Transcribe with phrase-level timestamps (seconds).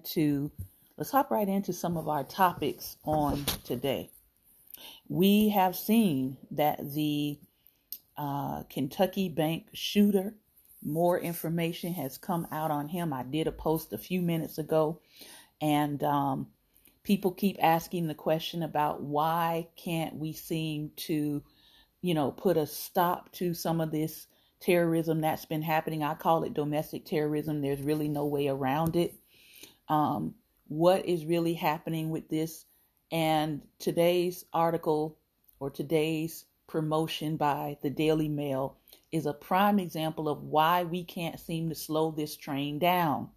[0.00, 0.50] to
[0.96, 4.10] let's hop right into some of our topics on today.
[5.08, 7.38] We have seen that the
[8.16, 10.34] uh, Kentucky bank shooter,
[10.84, 13.12] more information has come out on him.
[13.12, 15.00] I did a post a few minutes ago,
[15.60, 16.48] and um,
[17.04, 21.42] people keep asking the question about why can't we seem to,
[22.00, 24.26] you know, put a stop to some of this
[24.60, 26.02] terrorism that's been happening.
[26.02, 27.60] I call it domestic terrorism.
[27.60, 29.14] There's really no way around it.
[29.92, 30.36] Um,
[30.68, 32.64] what is really happening with this?
[33.10, 35.18] And today's article
[35.60, 38.78] or today's promotion by the Daily Mail
[39.10, 43.28] is a prime example of why we can't seem to slow this train down.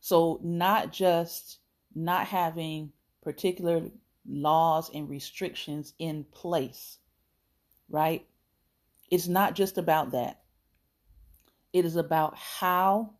[0.00, 1.58] So, not just
[1.94, 2.90] not having
[3.22, 3.82] particular
[4.28, 6.98] laws and restrictions in place,
[7.88, 8.26] right?
[9.12, 10.42] It's not just about that.
[11.72, 13.14] It is about how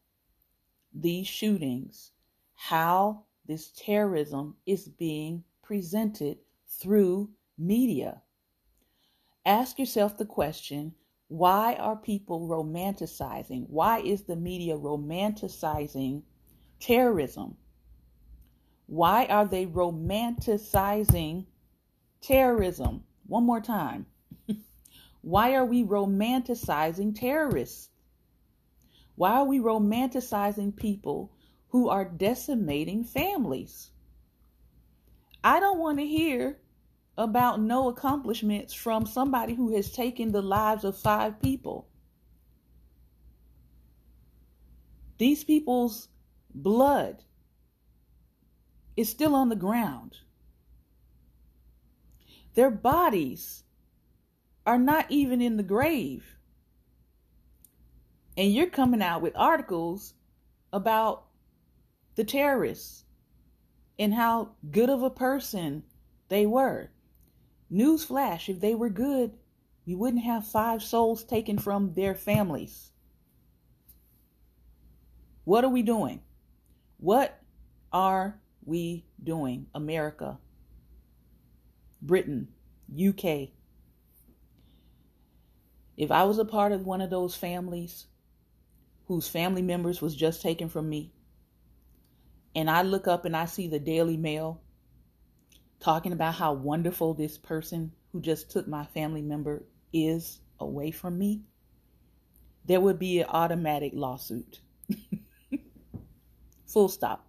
[0.92, 2.10] these shootings,
[2.56, 8.22] how this terrorism is being presented through media.
[9.44, 10.94] Ask yourself the question
[11.28, 13.68] why are people romanticizing?
[13.68, 16.22] Why is the media romanticizing
[16.80, 17.56] terrorism?
[18.86, 21.46] Why are they romanticizing
[22.20, 23.04] terrorism?
[23.26, 24.06] One more time.
[25.22, 27.90] Why are we romanticizing terrorists?
[29.16, 31.32] Why are we romanticizing people
[31.68, 33.90] who are decimating families?
[35.42, 36.58] I don't want to hear
[37.18, 41.88] about no accomplishments from somebody who has taken the lives of five people.
[45.18, 46.08] These people's
[46.54, 47.22] blood
[48.96, 50.16] is still on the ground.
[52.54, 53.62] Their bodies
[54.66, 56.36] are not even in the grave.
[58.36, 60.14] And you're coming out with articles
[60.72, 61.25] about
[62.16, 63.04] the terrorists
[63.98, 65.84] and how good of a person
[66.28, 66.90] they were.
[67.72, 69.32] Newsflash if they were good,
[69.86, 72.90] we wouldn't have five souls taken from their families.
[75.44, 76.20] What are we doing?
[76.98, 77.40] What
[77.92, 79.66] are we doing?
[79.74, 80.38] America,
[82.02, 82.48] Britain,
[82.92, 83.50] UK,
[85.96, 88.06] if I was a part of one of those families
[89.06, 91.12] whose family members was just taken from me,
[92.56, 94.60] and I look up and I see the Daily Mail
[95.78, 101.16] talking about how wonderful this person who just took my family member is away from
[101.16, 101.42] me,
[102.64, 104.58] there would be an automatic lawsuit.
[106.66, 107.28] Full stop.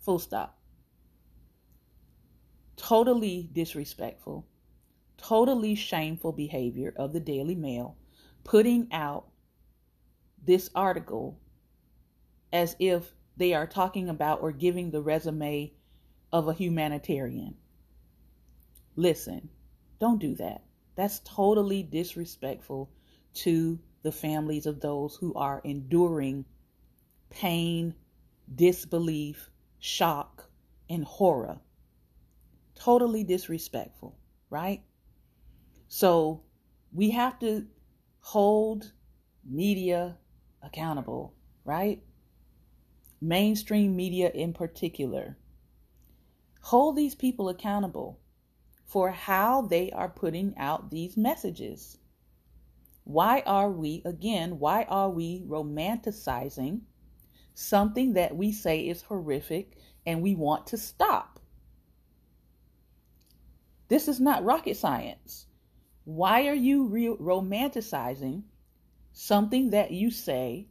[0.00, 0.58] Full stop.
[2.76, 4.48] Totally disrespectful
[5.16, 7.96] totally shameful behavior of the Daily Mail
[8.44, 9.26] putting out
[10.44, 11.40] this article
[12.52, 15.72] as if they are talking about or giving the resume
[16.32, 17.56] of a humanitarian.
[18.96, 19.48] Listen,
[19.98, 20.64] don't do that.
[20.94, 22.90] That's totally disrespectful
[23.34, 26.44] to the families of those who are enduring
[27.28, 27.94] pain,
[28.54, 30.48] disbelief, shock,
[30.88, 31.58] and horror.
[32.74, 34.16] Totally disrespectful,
[34.48, 34.82] right?
[35.88, 36.42] So
[36.92, 37.66] we have to
[38.20, 38.92] hold
[39.44, 40.16] media
[40.62, 42.02] accountable, right?
[43.20, 45.38] Mainstream media in particular.
[46.60, 48.20] Hold these people accountable
[48.84, 51.98] for how they are putting out these messages.
[53.04, 56.82] Why are we, again, why are we romanticizing
[57.54, 61.40] something that we say is horrific and we want to stop?
[63.88, 65.46] This is not rocket science.
[66.04, 68.42] Why are you re- romanticizing
[69.12, 70.68] something that you say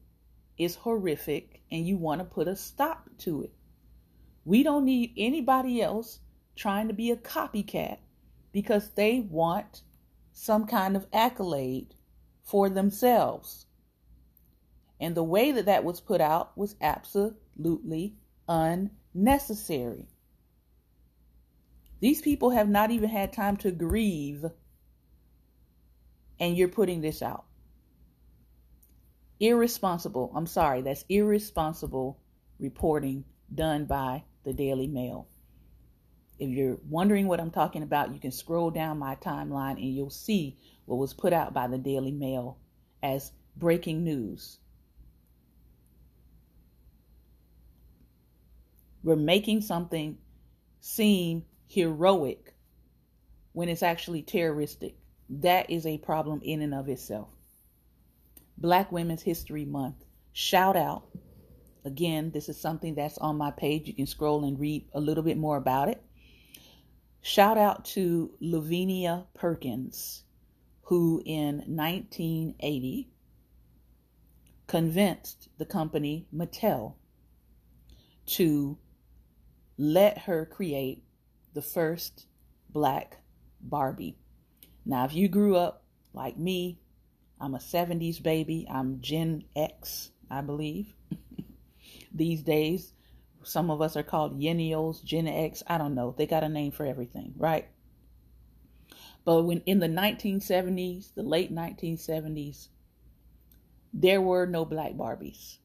[0.58, 3.54] is horrific and you want to put a stop to it?
[4.44, 6.20] We don't need anybody else
[6.56, 7.98] trying to be a copycat
[8.52, 9.82] because they want
[10.32, 11.94] some kind of accolade
[12.44, 13.66] for themselves.
[15.00, 18.16] And the way that that was put out was absolutely
[18.48, 20.08] unnecessary.
[22.00, 24.46] These people have not even had time to grieve
[26.40, 27.46] and you're putting this out.
[29.40, 30.32] Irresponsible.
[30.36, 32.20] I'm sorry, that's irresponsible
[32.60, 35.28] reporting done by the Daily Mail.
[36.40, 40.10] If you're wondering what I'm talking about, you can scroll down my timeline and you'll
[40.10, 42.58] see what was put out by the Daily Mail
[43.02, 44.60] as breaking news.
[49.04, 50.18] We're making something
[50.80, 52.54] seem heroic
[53.54, 54.96] when it's actually terroristic.
[55.30, 57.35] That is a problem in and of itself.
[58.58, 60.06] Black Women's History Month.
[60.34, 61.08] Shout out
[61.86, 63.88] Again, this is something that's on my page.
[63.88, 66.02] You can scroll and read a little bit more about it.
[67.22, 70.24] Shout out to Lavinia Perkins,
[70.82, 73.12] who in 1980
[74.66, 76.96] convinced the company Mattel
[78.26, 78.80] to
[79.78, 81.04] let her create
[81.54, 82.26] the first
[82.72, 83.18] black
[83.62, 84.18] Barbie.
[84.88, 86.80] Now, if you grew up like me,
[87.40, 90.94] I'm a 70s baby, I'm Gen X, I believe.
[92.14, 92.94] These days,
[93.44, 96.16] some of us are called Xennials, Gen X, I don't know.
[96.18, 97.68] They got a name for everything, right?
[99.26, 102.70] But when in the 1970s, the late 1970s,
[103.94, 105.58] there were no black Barbies.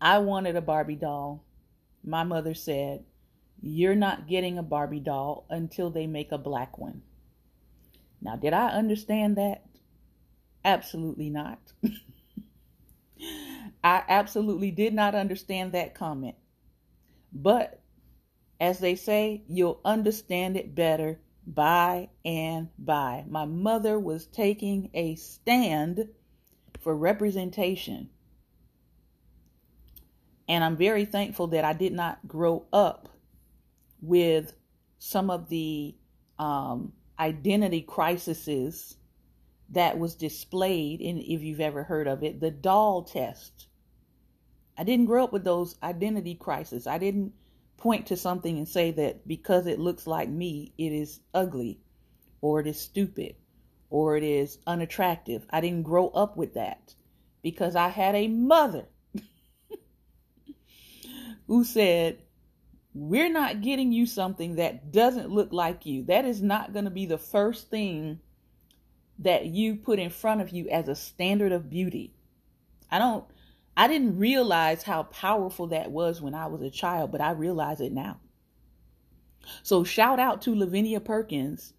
[0.00, 1.44] I wanted a Barbie doll.
[2.04, 3.04] My mother said,
[3.60, 7.02] You're not getting a Barbie doll until they make a black one.
[8.20, 9.64] Now, did I understand that?
[10.68, 11.72] Absolutely not.
[13.82, 16.36] I absolutely did not understand that comment.
[17.32, 17.80] But
[18.60, 23.24] as they say, you'll understand it better by and by.
[23.26, 26.06] My mother was taking a stand
[26.80, 28.10] for representation.
[30.46, 33.08] And I'm very thankful that I did not grow up
[34.02, 34.52] with
[34.98, 35.94] some of the
[36.38, 38.97] um, identity crises
[39.70, 43.66] that was displayed in, if you've ever heard of it, the doll test.
[44.76, 46.86] I didn't grow up with those identity crises.
[46.86, 47.32] I didn't
[47.76, 51.80] point to something and say that because it looks like me, it is ugly
[52.40, 53.36] or it is stupid
[53.90, 55.46] or it is unattractive.
[55.50, 56.94] I didn't grow up with that
[57.42, 58.86] because I had a mother
[61.46, 62.18] who said,
[62.94, 66.04] We're not getting you something that doesn't look like you.
[66.04, 68.20] That is not going to be the first thing
[69.20, 72.14] that you put in front of you as a standard of beauty.
[72.90, 73.24] I don't,
[73.76, 77.80] I didn't realize how powerful that was when I was a child, but I realize
[77.80, 78.18] it now.
[79.62, 81.72] So shout out to Lavinia Perkins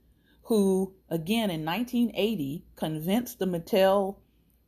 [0.50, 4.16] who, again in 1980, convinced the Mattel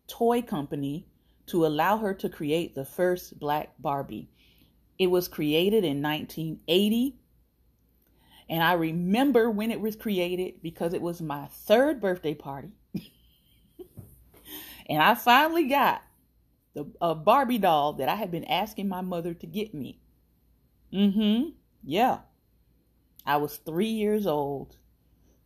[0.08, 1.08] toy company
[1.48, 4.30] to allow her to create the first black Barbie.
[5.00, 7.16] It was created in 1980.
[8.52, 12.74] And I remember when it was created because it was my third birthday party.
[14.90, 16.02] and I finally got
[16.74, 20.02] the a Barbie doll that I had been asking my mother to get me.
[20.94, 21.52] Mm-hmm.
[21.82, 22.20] Yeah.
[23.26, 24.76] I was three years old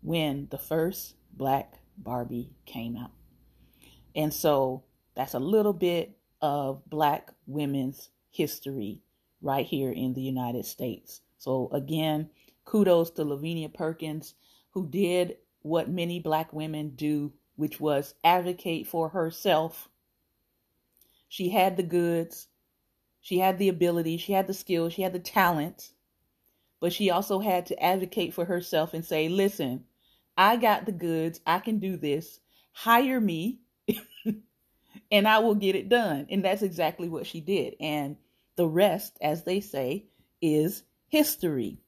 [0.01, 3.11] when the first Black Barbie came out.
[4.15, 9.03] And so that's a little bit of Black women's history
[9.43, 11.21] right here in the United States.
[11.37, 12.29] So, again,
[12.65, 14.35] kudos to Lavinia Perkins,
[14.71, 19.89] who did what many Black women do, which was advocate for herself.
[21.29, 22.47] She had the goods,
[23.21, 25.91] she had the ability, she had the skill, she had the talent,
[26.79, 29.85] but she also had to advocate for herself and say, listen,
[30.37, 31.39] I got the goods.
[31.45, 32.39] I can do this.
[32.71, 33.61] Hire me
[35.11, 36.27] and I will get it done.
[36.29, 37.75] And that's exactly what she did.
[37.79, 38.17] And
[38.55, 40.05] the rest, as they say,
[40.41, 41.79] is history.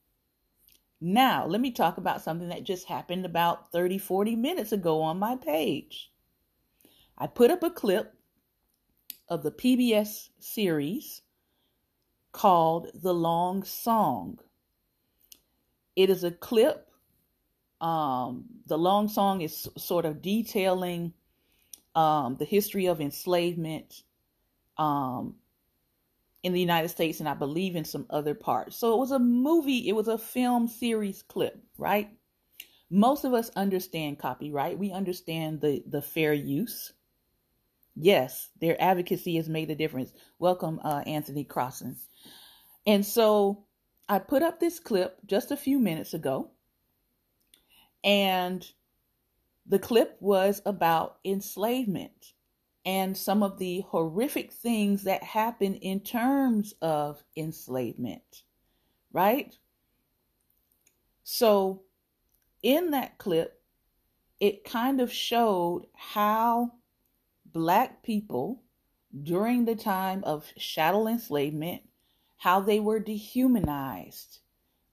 [1.00, 5.18] Now, let me talk about something that just happened about 30, 40 minutes ago on
[5.18, 6.10] my page.
[7.16, 8.14] I put up a clip
[9.28, 11.22] of the PBS series
[12.32, 14.38] called The Long Song.
[15.94, 16.88] It is a clip
[17.80, 21.12] um, the long song is sort of detailing
[21.94, 24.02] um, the history of enslavement
[24.76, 25.36] um,
[26.42, 28.76] in the United States and I believe in some other parts.
[28.76, 32.10] So it was a movie, it was a film series clip, right?
[32.90, 34.78] Most of us understand copyright.
[34.78, 36.92] We understand the, the fair use.
[37.94, 40.12] Yes, their advocacy has made a difference.
[40.38, 41.96] Welcome, uh, Anthony Crossan.
[42.86, 43.66] And so
[44.08, 46.52] I put up this clip just a few minutes ago
[48.04, 48.66] and
[49.66, 52.32] the clip was about enslavement
[52.88, 58.44] and some of the horrific things that happen in terms of enslavement,
[59.12, 59.54] right?
[61.22, 61.82] So,
[62.62, 63.60] in that clip,
[64.40, 66.72] it kind of showed how
[67.44, 68.62] black people
[69.22, 71.82] during the time of chattel enslavement,
[72.38, 74.38] how they were dehumanized,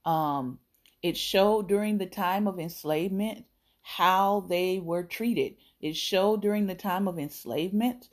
[0.03, 0.59] um,
[1.01, 3.45] it showed during the time of enslavement
[3.83, 5.55] how they were treated.
[5.85, 8.09] It showed during the time of enslavement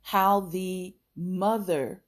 [0.00, 2.04] how the mother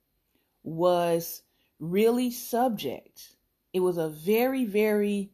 [0.63, 1.41] was
[1.77, 3.35] really subject.
[3.73, 5.33] It was a very, very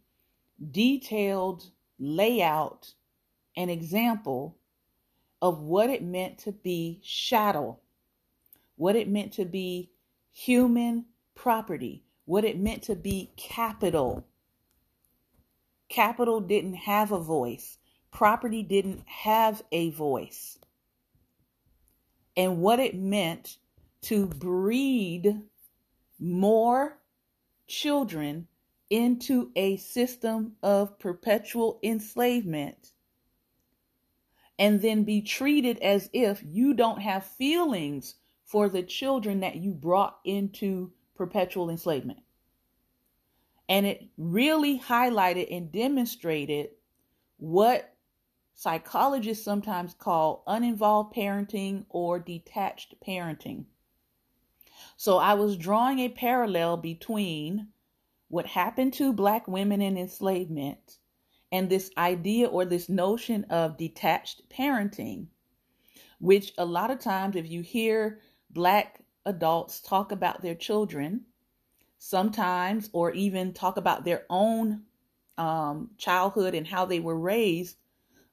[0.72, 2.96] detailed layout
[3.56, 4.58] and example
[5.40, 7.84] of what it meant to be chattel,
[8.78, 9.92] what it meant to be
[10.32, 14.26] human property, what it meant to be capital.
[15.90, 17.78] Capital didn't have a voice,
[18.16, 20.58] property didn't have a voice.
[22.38, 23.58] And what it meant
[24.04, 25.42] to breed
[26.18, 26.98] more
[27.68, 28.48] children
[28.90, 32.94] into a system of perpetual enslavement
[34.58, 39.74] and then be treated as if you don't have feelings for the children that you
[39.74, 42.20] brought into perpetual enslavement.
[43.68, 46.70] And it really highlighted and demonstrated
[47.38, 47.95] what
[48.56, 53.66] psychologists sometimes call uninvolved parenting or detached parenting.
[54.96, 57.68] So I was drawing a parallel between
[58.30, 60.98] what happened to black women in enslavement
[61.52, 65.28] and this idea or this notion of detached parenting,
[66.20, 71.26] which a lot of times, if you hear black adults talk about their children,
[71.98, 74.84] sometimes, or even talk about their own
[75.38, 77.78] um, childhood and how they were raised,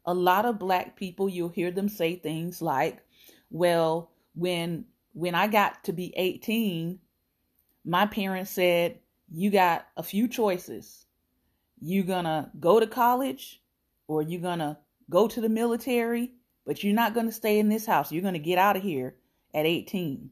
[0.05, 3.03] a lot of black people, you'll hear them say things like,
[3.51, 6.99] well, when when I got to be 18,
[7.85, 8.99] my parents said,
[9.31, 11.07] you got a few choices.
[11.81, 13.61] You're going to go to college
[14.07, 14.79] or you're going to
[15.11, 16.33] go to the military,
[16.65, 18.11] but you're not to stay in this house.
[18.11, 19.17] You're to get out of here
[19.53, 20.31] at 18.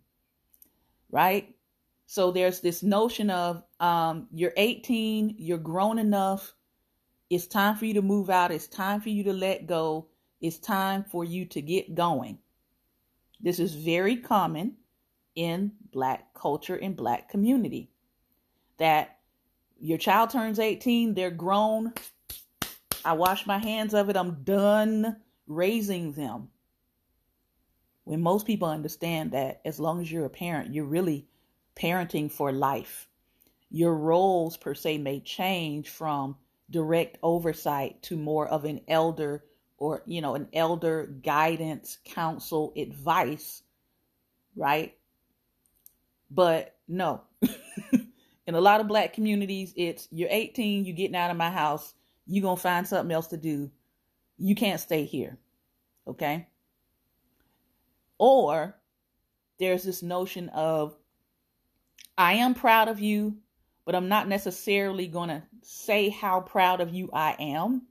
[1.11, 1.55] Right?
[2.07, 6.55] So there's this notion of um, you're 18, you're grown enough.
[7.31, 8.51] It's time for you to move out.
[8.51, 10.09] It's time for you to let go.
[10.41, 12.39] It's time for you to get going.
[13.41, 14.77] This is very common
[15.37, 17.93] in black culture and black community.
[18.79, 19.19] That
[19.79, 21.93] your child turns 18, they're grown.
[23.05, 24.17] I wash my hands of it.
[24.17, 26.49] I'm done raising them.
[28.05, 31.29] When most people understand that as long as you're a parent, you're really
[31.77, 33.07] parenting for life.
[33.71, 36.37] Your roles per se may change from
[36.71, 39.45] direct oversight to more of an elder
[39.77, 43.63] or you know an elder guidance counsel advice
[44.57, 44.95] right?
[46.31, 47.23] But no.
[48.47, 51.95] In a lot of black communities it's you're 18 you're getting out of my house.
[52.27, 53.71] You're gonna find something else to do.
[54.39, 55.39] You can't stay here.
[56.07, 56.47] Okay?
[58.19, 58.77] Or
[59.59, 60.97] there's this notion of
[62.17, 63.37] i am proud of you
[63.85, 67.83] but i'm not necessarily gonna say how proud of you i am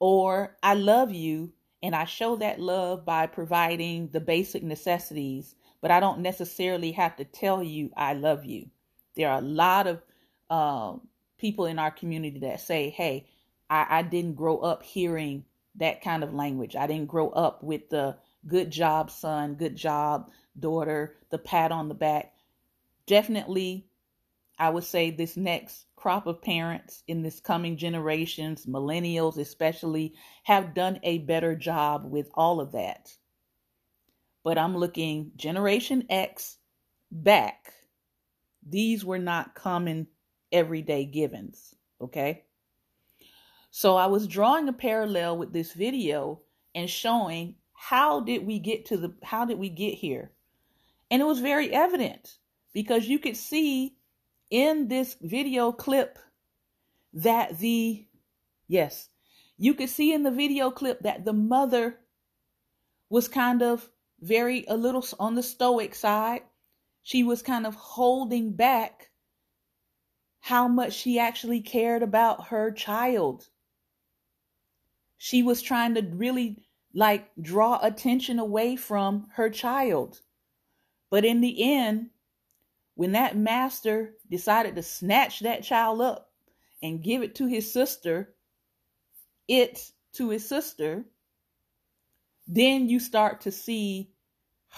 [0.00, 5.90] or I love you and I show that love by providing the basic necessities, but
[5.90, 8.70] I don't necessarily have to tell you I love you.
[9.16, 10.02] There are a lot of
[10.50, 10.96] uh,
[11.38, 13.28] people in our community that say, hey,
[13.70, 15.44] I, I didn't grow up hearing
[15.76, 16.74] that kind of language.
[16.76, 18.16] I didn't grow up with the
[18.46, 22.32] good job, son, good job, daughter, the pat on the back.
[23.06, 23.87] Definitely,
[24.58, 30.74] I would say this next crop of parents in this coming generations, millennials especially, have
[30.74, 33.12] done a better job with all of that.
[34.42, 36.56] But I'm looking Generation X
[37.10, 37.72] back.
[38.66, 40.08] These were not common
[40.50, 42.44] everyday givens, okay?
[43.70, 46.40] So I was drawing a parallel with this video
[46.74, 50.32] and showing how did we get to the how did we get here?
[51.10, 52.38] And it was very evident
[52.72, 53.94] because you could see
[54.50, 56.18] in this video clip
[57.12, 58.06] that the,
[58.66, 59.08] yes,
[59.56, 61.98] you could see in the video clip that the mother
[63.10, 63.88] was kind of
[64.20, 66.42] very, a little on the stoic side.
[67.02, 69.10] She was kind of holding back
[70.40, 73.48] how much she actually cared about her child.
[75.16, 76.64] She was trying to really
[76.94, 80.20] like draw attention away from her child.
[81.10, 82.10] But in the end,
[82.98, 86.32] when that master decided to snatch that child up
[86.82, 88.34] and give it to his sister,
[89.46, 91.04] it to his sister,
[92.48, 94.10] then you start to see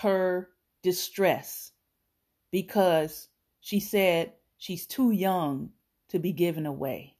[0.03, 0.51] her
[0.83, 1.73] distress
[2.51, 3.29] because
[3.61, 5.71] she said she's too young
[6.11, 7.17] to be given away.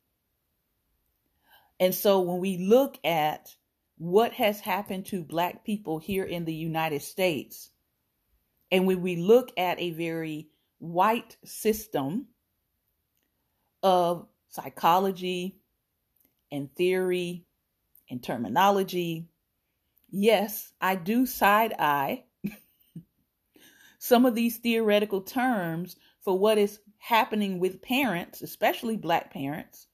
[1.81, 3.57] And so when we look at
[3.97, 7.71] what has happened to Black people here in the United States,
[8.71, 10.51] and when we look at a very
[10.81, 12.27] white system
[13.83, 15.61] of psychology
[16.51, 17.45] and theory
[18.11, 19.29] and terminology.
[20.11, 22.25] Yes, I do side eye
[23.99, 29.87] some of these theoretical terms for what is happening with parents, especially black parents,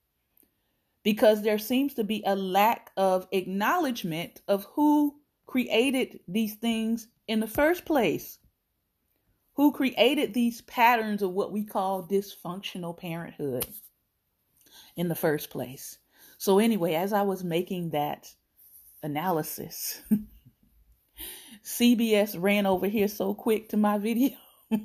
[1.02, 5.14] because there seems to be a lack of acknowledgement of who
[5.47, 8.38] created these things in the first place.
[9.56, 13.66] Who created these patterns of what we call dysfunctional parenthood
[14.96, 15.96] in the first place.
[16.36, 18.30] So, anyway, as I was making that
[19.02, 20.02] analysis,
[21.64, 24.36] CBS ran over here so quick to my video.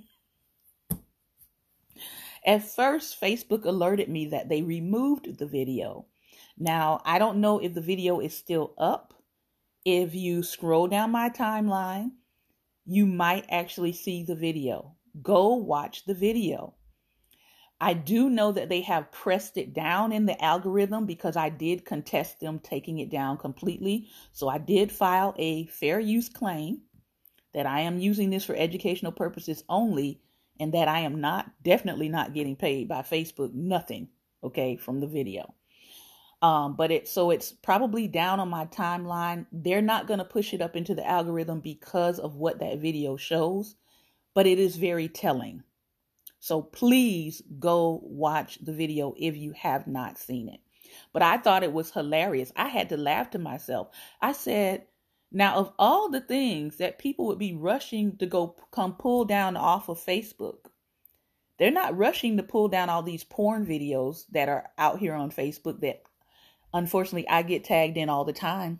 [2.45, 6.05] At first, Facebook alerted me that they removed the video.
[6.57, 9.13] Now, I don't know if the video is still up.
[9.83, 12.11] If you scroll down my timeline,
[12.91, 14.93] you might actually see the video.
[15.21, 16.73] Go watch the video.
[17.79, 21.85] I do know that they have pressed it down in the algorithm because I did
[21.85, 24.09] contest them taking it down completely.
[24.33, 26.81] So I did file a fair use claim
[27.53, 30.19] that I am using this for educational purposes only
[30.59, 34.09] and that I am not definitely not getting paid by Facebook nothing,
[34.43, 35.55] okay, from the video.
[36.41, 39.45] Um, but it so it's probably down on my timeline.
[39.51, 43.15] They're not going to push it up into the algorithm because of what that video
[43.15, 43.75] shows,
[44.33, 45.63] but it is very telling.
[46.39, 50.59] So please go watch the video if you have not seen it.
[51.13, 52.51] But I thought it was hilarious.
[52.55, 53.89] I had to laugh to myself.
[54.19, 54.85] I said,
[55.31, 59.55] now of all the things that people would be rushing to go come pull down
[59.55, 60.65] off of Facebook,
[61.57, 65.29] they're not rushing to pull down all these porn videos that are out here on
[65.29, 66.01] Facebook that
[66.73, 68.79] unfortunately I get tagged in all the time.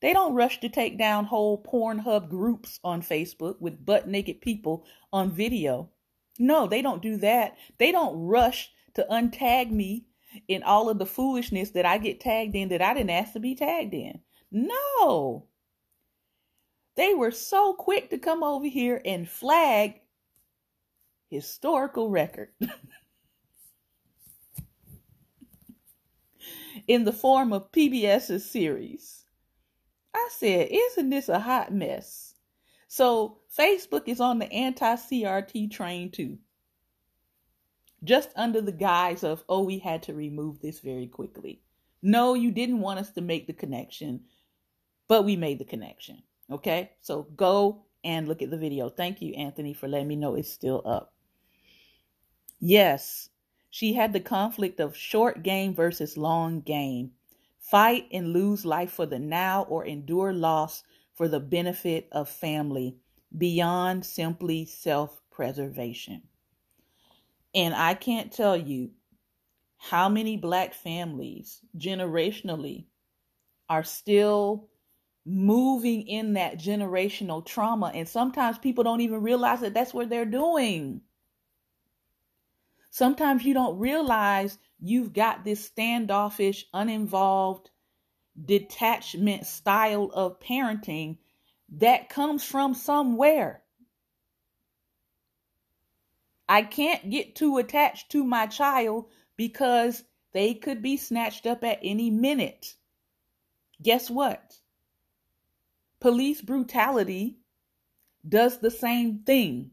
[0.00, 4.84] They don't rush to take down whole Pornhub groups on Facebook with butt naked people
[5.12, 5.90] on video.
[6.38, 7.56] No, they don't do that.
[7.78, 10.06] They don't rush to untag me
[10.48, 13.40] in all of the foolishness that I get tagged in that I didn't ask to
[13.40, 14.20] be tagged in.
[14.50, 15.46] No.
[16.96, 20.00] They were so quick to come over here and flag
[21.30, 22.50] historical record
[26.86, 29.24] in the form of PBS's series.
[30.14, 32.34] I said, Isn't this a hot mess?
[32.88, 36.38] So Facebook is on the anti CRT train too.
[38.04, 41.62] Just under the guise of, oh, we had to remove this very quickly.
[42.02, 44.20] No, you didn't want us to make the connection,
[45.08, 46.22] but we made the connection.
[46.50, 48.88] Okay, so go and look at the video.
[48.88, 51.12] Thank you, Anthony, for letting me know it's still up.
[52.60, 53.30] Yes,
[53.70, 57.12] she had the conflict of short game versus long game.
[57.58, 62.96] Fight and lose life for the now or endure loss for the benefit of family
[63.36, 66.22] beyond simply self preservation.
[67.54, 68.90] And I can't tell you
[69.78, 72.86] how many black families generationally
[73.68, 74.68] are still
[75.24, 77.90] moving in that generational trauma.
[77.94, 81.00] And sometimes people don't even realize that that's what they're doing.
[82.96, 87.68] Sometimes you don't realize you've got this standoffish, uninvolved,
[88.42, 91.18] detachment style of parenting
[91.68, 93.62] that comes from somewhere.
[96.48, 101.80] I can't get too attached to my child because they could be snatched up at
[101.82, 102.76] any minute.
[103.82, 104.58] Guess what?
[106.00, 107.40] Police brutality
[108.26, 109.72] does the same thing.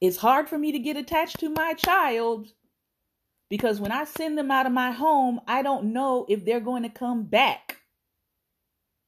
[0.00, 2.48] It's hard for me to get attached to my child
[3.48, 6.82] because when I send them out of my home, I don't know if they're going
[6.82, 7.78] to come back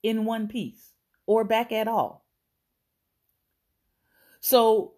[0.03, 0.93] in one piece
[1.27, 2.25] or back at all.
[4.41, 4.95] So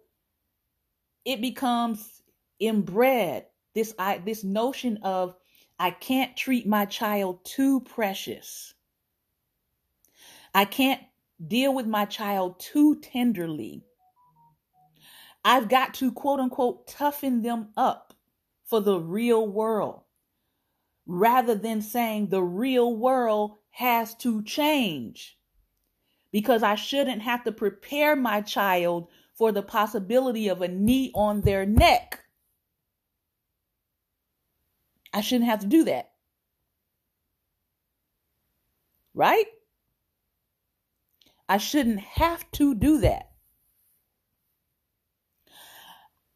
[1.25, 2.21] it becomes
[2.59, 5.35] inbred this I, this notion of
[5.79, 8.73] I can't treat my child too precious.
[10.53, 11.01] I can't
[11.45, 13.83] deal with my child too tenderly.
[15.43, 18.13] I've got to quote unquote toughen them up
[18.65, 20.01] for the real world
[21.05, 25.37] rather than saying the real world has to change
[26.31, 31.41] because I shouldn't have to prepare my child for the possibility of a knee on
[31.41, 32.23] their neck.
[35.13, 36.11] I shouldn't have to do that.
[39.15, 39.47] Right?
[41.47, 43.28] I shouldn't have to do that.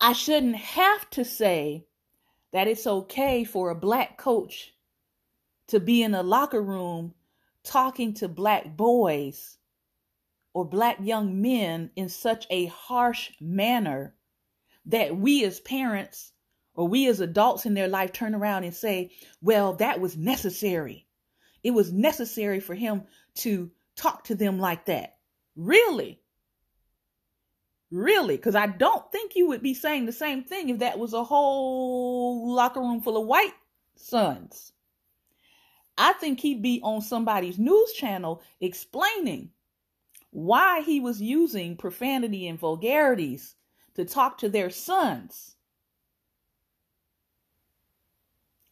[0.06, 1.86] I shouldn't have to say
[2.52, 4.74] that it's okay for a black coach
[5.68, 7.14] to be in a locker room
[7.64, 9.58] talking to black boys
[10.54, 14.14] or black young men in such a harsh manner
[14.88, 16.34] that we as parents
[16.74, 19.10] or we as adults in their life turn around and say,
[19.42, 21.08] well, that was necessary.
[21.64, 23.04] It was necessary for him
[23.36, 25.16] to talk to them like that.
[25.56, 26.20] Really?
[27.94, 28.38] Really?
[28.38, 31.24] Because I don't think you would be saying the same thing if that was a
[31.24, 33.54] whole locker room full of white
[33.96, 34.74] sons.
[35.96, 39.52] I think he'd be on somebody's news channel explaining
[40.32, 43.56] why he was using profanity and vulgarities
[43.94, 45.56] to talk to their sons.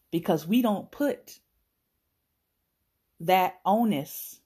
[0.10, 1.39] Because we don't put
[3.19, 4.39] that onus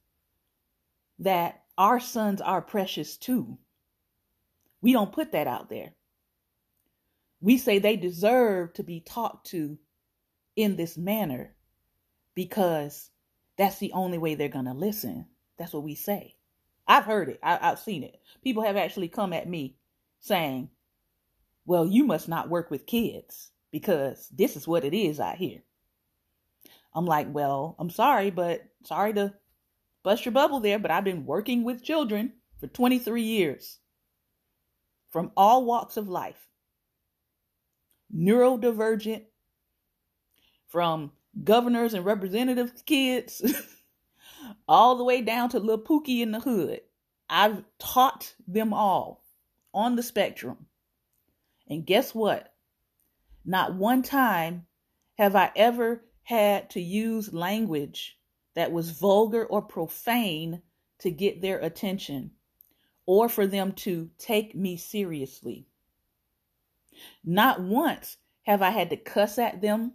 [1.19, 3.57] that our sons are precious too.
[4.85, 5.93] We don't put that out there.
[7.41, 9.79] We say they deserve to be talked to
[10.55, 11.55] in this manner
[12.35, 13.09] because
[13.57, 15.25] that's the only way they're going to listen.
[15.57, 16.35] That's what we say.
[16.87, 18.21] I've heard it, I, have seen it.
[18.43, 19.75] People have actually come at me
[20.19, 20.69] saying,
[21.65, 25.63] Well, you must not work with kids because this is what it is out here.
[26.93, 29.33] I'm like, Well, I'm sorry, but sorry to
[30.03, 33.79] bust your bubble there, but I've been working with children for 23 years
[35.15, 36.49] from all walks of life
[38.13, 39.23] neurodivergent,
[40.67, 41.09] from
[41.41, 43.41] governors and representatives' kids,
[44.67, 46.81] all the way down to little Pookie in the hood.
[47.29, 49.23] I've taught them all
[49.73, 50.65] on the spectrum.
[51.69, 52.53] And guess what?
[53.45, 54.65] Not one time
[55.17, 58.19] have I ever had to use language
[58.53, 60.61] that was vulgar or profane
[60.99, 62.31] to get their attention
[63.05, 65.67] or for them to take me seriously.
[67.23, 69.93] Not once have I had to cuss at them,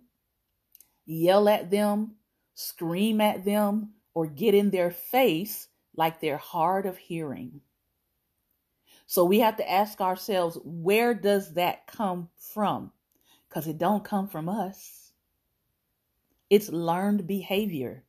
[1.07, 2.15] yell at them,
[2.55, 7.61] scream at them, or get in their face like they're hard of hearing.
[9.07, 12.93] So we have to ask ourselves, where does that come from?
[13.49, 15.13] Because it don't come from us.
[16.49, 18.05] It's learned behavior.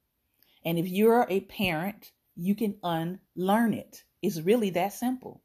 [0.64, 4.04] And if you're a parent, you can unlearn it.
[4.22, 5.42] It's really that simple.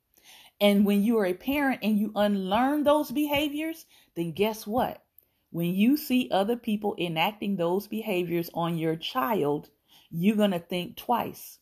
[0.61, 5.03] And when you are a parent and you unlearn those behaviors, then guess what?
[5.51, 9.71] When you see other people enacting those behaviors on your child,
[10.11, 11.59] you're going to think twice.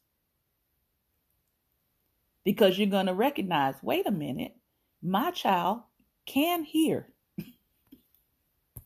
[2.44, 4.56] Because you're going to recognize wait a minute,
[5.02, 5.82] my child
[6.26, 7.08] can hear.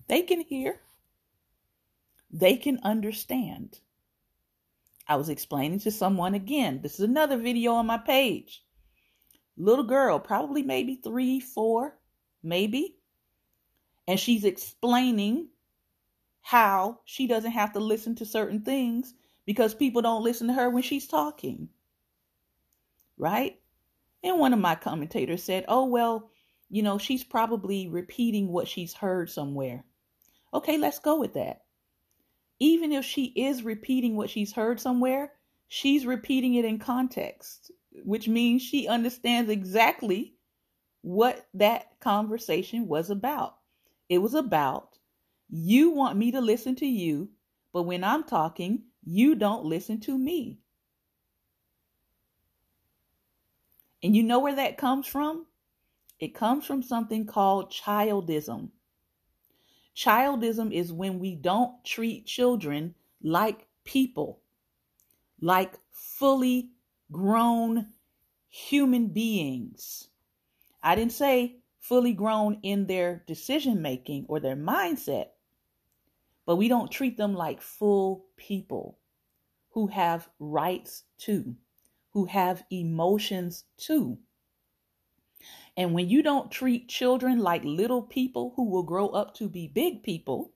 [0.09, 0.81] they can hear.
[2.31, 3.79] They can understand.
[5.09, 6.81] I was explaining to someone again.
[6.83, 8.63] This is another video on my page.
[9.57, 11.99] Little girl, probably maybe three, four,
[12.43, 12.97] maybe.
[14.07, 15.49] And she's explaining
[16.43, 19.15] how she doesn't have to listen to certain things
[19.47, 21.71] because people don't listen to her when she's talking.
[23.17, 23.59] Right?
[24.23, 26.31] And one of my commentators said, oh, well,
[26.69, 29.85] you know, she's probably repeating what she's heard somewhere.
[30.53, 31.63] Okay, let's go with that
[32.61, 35.33] even if she is repeating what she's heard somewhere,
[35.69, 37.71] she's repeating it in context,
[38.05, 40.35] which means she understands exactly
[41.03, 43.57] what that conversation was about.
[44.09, 44.99] It was about
[45.51, 47.31] you want me to listen to you,
[47.73, 50.59] but when I'm talking, you don't listen to me.
[54.03, 55.47] And you know where that comes from?
[56.21, 58.71] It comes from something called childism.
[59.99, 64.41] Childism is when we don't treat children like people,
[65.41, 66.71] like fully
[67.11, 67.89] grown
[68.49, 70.11] human beings.
[70.85, 75.31] I didn't say fully grown in their decision making or their mindset,
[76.47, 79.01] but we don't treat them like full people
[79.71, 81.57] who have rights too,
[82.11, 84.17] who have emotions too.
[85.77, 89.69] And when you don't treat children like little people who will grow up to be
[89.69, 90.53] big people,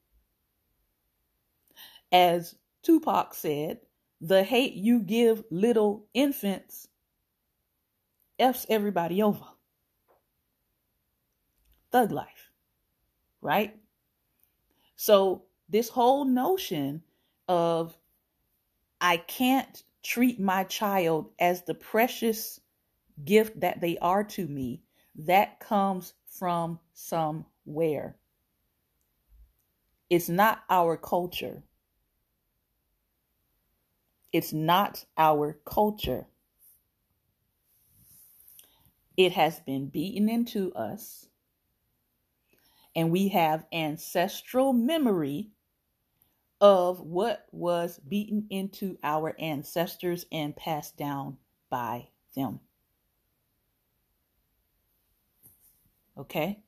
[2.11, 3.81] as Tupac said,
[4.21, 6.89] the hate you give little infants
[8.39, 9.45] F's everybody over.
[11.93, 12.51] Thug life,
[13.41, 13.77] right?
[14.97, 17.03] So, this whole notion
[17.49, 17.97] of
[19.01, 22.61] I can't treat my child as the precious
[23.25, 24.83] gift that they are to me
[25.15, 28.17] that comes from somewhere.
[30.11, 31.63] It's not our culture.
[34.33, 36.27] It's not our culture.
[39.17, 41.27] It has been beaten into us,
[42.97, 45.51] and we have ancestral memory
[46.63, 51.37] of what was beaten into our ancestors and passed down
[51.69, 52.61] by them.
[56.23, 56.61] Okay?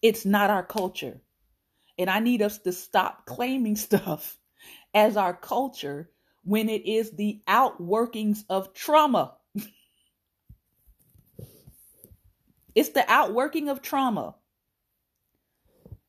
[0.00, 1.20] It's not our culture.
[1.98, 4.38] And I need us to stop claiming stuff
[4.94, 6.08] as our culture
[6.44, 9.34] when it is the outworkings of trauma.
[12.74, 14.36] it's the outworking of trauma.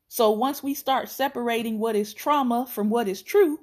[0.08, 3.58] So once we start separating what is trauma from what is true,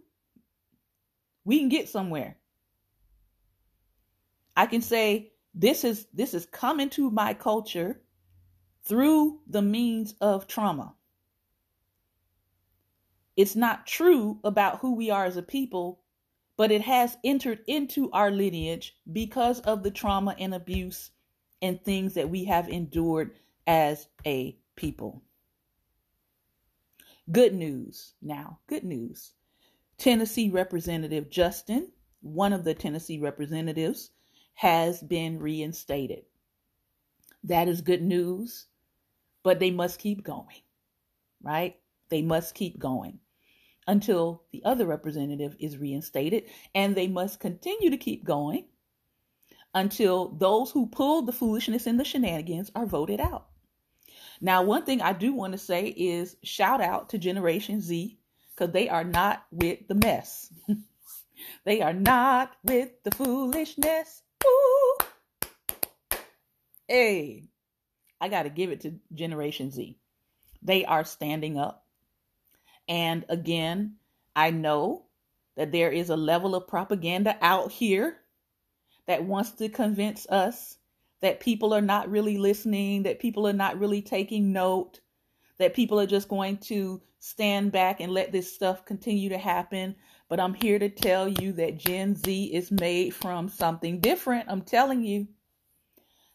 [1.45, 2.38] we can get somewhere.
[4.56, 7.99] I can say this is this is come into my culture
[8.88, 10.93] through the means of trauma.
[13.36, 16.00] It's not true about who we are as a people,
[16.56, 21.12] but it has entered into our lineage because of the trauma and abuse
[21.62, 23.36] and things that we have endured
[23.67, 25.21] as a people.
[27.30, 29.34] Good news now, good news.
[29.97, 34.12] Tennessee Representative Justin, one of the Tennessee representatives,
[34.54, 36.23] has been reinstated.
[37.43, 38.67] That is good news,
[39.48, 40.62] but they must keep going,
[41.42, 41.78] right?
[42.10, 43.22] They must keep going
[43.88, 46.44] until the other representative is reinstated,
[46.76, 48.66] and they must continue to keep going
[49.74, 53.48] until those who pulled the foolishness and the shenanigans are voted out.
[54.42, 58.20] Now, one thing I do want to say is shout out to Generation Z
[58.54, 60.52] because they are not with the mess.
[61.64, 64.24] they are not with the foolishness.
[64.46, 64.98] Ooh.
[66.90, 67.48] Hey,
[68.19, 69.97] I got to give it to Generation Z.
[70.62, 71.86] They are standing up.
[72.88, 73.95] And again,
[74.36, 75.06] I know
[75.56, 78.17] that there is a level of propaganda out here
[79.08, 80.77] that wants to convince us
[81.21, 84.99] that people are not really listening, that people are not really taking note,
[85.58, 89.95] that people are just going to stand back and let this stuff continue to happen.
[90.30, 94.45] But I'm here to tell you that Gen Z is made from something different.
[94.49, 95.27] I'm telling you,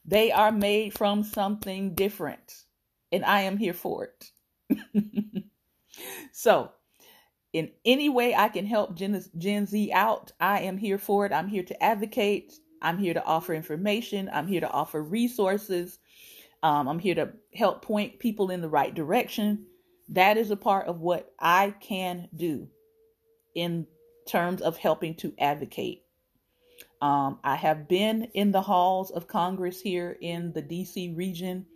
[0.04, 2.64] they are made from something different.
[3.10, 4.08] And I am here for
[4.70, 4.84] it.
[6.32, 6.72] so,
[7.52, 11.32] in any way I can help Gen, Z out, I am here for it.
[11.32, 12.54] I'm here to advocate.
[12.80, 14.30] I'm here to offer information.
[14.32, 15.98] I'm here to offer resources.
[16.62, 19.66] Um, I'm here to help point people in the right direction.
[20.08, 22.68] That is a part of what I can do
[23.54, 23.86] in
[24.26, 26.02] terms of helping to advocate.
[27.00, 31.66] Um, I have been in the halls of Congress here in the DC region,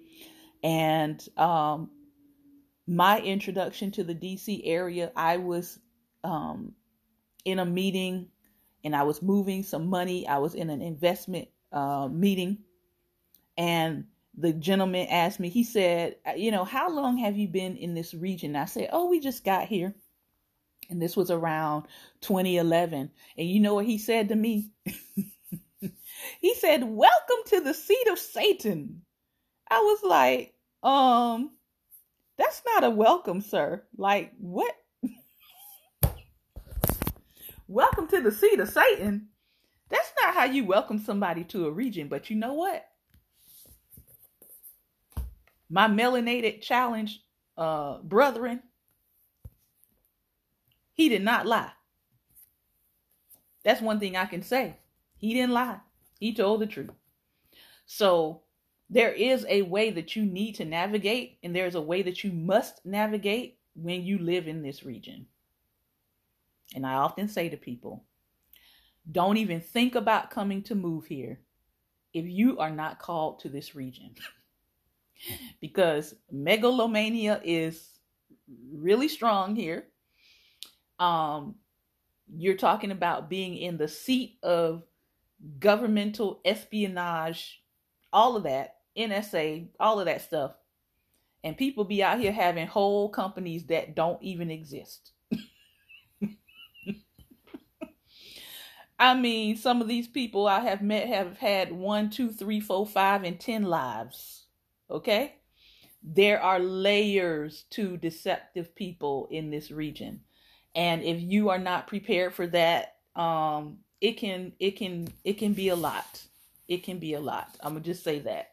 [0.62, 1.90] and um,
[2.86, 5.78] my introduction to the DC area, I was
[6.22, 6.72] um,
[7.44, 8.28] in a meeting
[8.84, 10.28] and I was moving some money.
[10.28, 12.58] I was in an investment uh, meeting,
[13.56, 14.04] and
[14.36, 17.94] the gentleman asked me, he said, uh, You know, how long have you been in
[17.94, 18.54] this region?
[18.54, 19.94] I said, Oh, we just got here.
[20.88, 21.86] And this was around
[22.20, 23.10] 2011.
[23.36, 24.70] And you know what he said to me?
[26.40, 29.02] he said, Welcome to the seat of Satan.
[29.68, 31.50] I was like, um,
[32.38, 33.82] that's not a welcome, sir.
[33.96, 34.74] Like, what?
[37.68, 39.28] welcome to the seat of Satan.
[39.88, 42.08] That's not how you welcome somebody to a region.
[42.08, 42.86] But you know what?
[45.68, 47.20] My melanated challenge,
[47.56, 48.62] uh, brethren,
[50.96, 51.70] he did not lie.
[53.64, 54.76] That's one thing I can say.
[55.18, 55.78] He didn't lie.
[56.18, 56.90] He told the truth.
[57.86, 58.42] So
[58.88, 62.32] there is a way that you need to navigate, and there's a way that you
[62.32, 65.26] must navigate when you live in this region.
[66.74, 68.04] And I often say to people,
[69.12, 71.40] don't even think about coming to move here
[72.12, 74.14] if you are not called to this region.
[75.60, 77.98] because megalomania is
[78.72, 79.88] really strong here.
[80.98, 81.56] Um,
[82.34, 84.82] you're talking about being in the seat of
[85.58, 87.62] governmental espionage,
[88.12, 88.76] all of that.
[88.96, 90.52] NSA, all of that stuff.
[91.44, 95.12] And people be out here having whole companies that don't even exist.
[98.98, 102.86] I mean, some of these people I have met have had one, two, three, four,
[102.86, 104.46] five, and ten lives.
[104.90, 105.34] Okay?
[106.02, 110.20] There are layers to deceptive people in this region.
[110.76, 115.54] And if you are not prepared for that, um, it can it can it can
[115.54, 116.22] be a lot.
[116.68, 117.48] It can be a lot.
[117.60, 118.52] I'm gonna just say that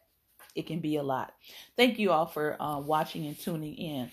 [0.54, 1.34] it can be a lot.
[1.76, 4.10] Thank you all for uh, watching and tuning in.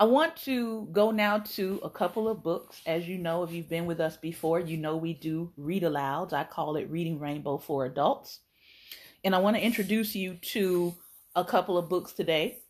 [0.00, 2.80] I want to go now to a couple of books.
[2.86, 6.32] As you know, if you've been with us before, you know we do read alouds.
[6.32, 8.38] I call it Reading Rainbow for Adults.
[9.24, 10.94] And I want to introduce you to
[11.34, 12.60] a couple of books today.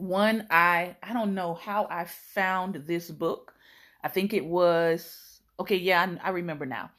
[0.00, 3.54] One, I I don't know how I found this book.
[4.02, 5.76] I think it was okay.
[5.76, 6.90] Yeah, I, I remember now.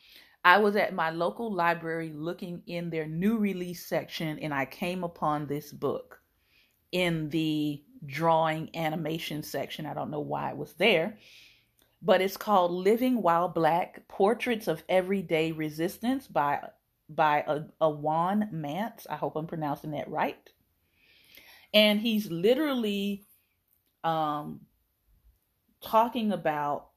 [0.43, 5.03] I was at my local library looking in their new release section and I came
[5.03, 6.19] upon this book
[6.91, 9.85] in the drawing animation section.
[9.85, 11.17] I don't know why it was there,
[12.01, 16.59] but it's called Living While Black Portraits of Everyday Resistance by
[17.09, 19.05] by a, Ajuan Mance.
[19.09, 20.49] I hope I'm pronouncing that right.
[21.73, 23.25] And he's literally
[24.03, 24.61] um,
[25.81, 26.87] talking about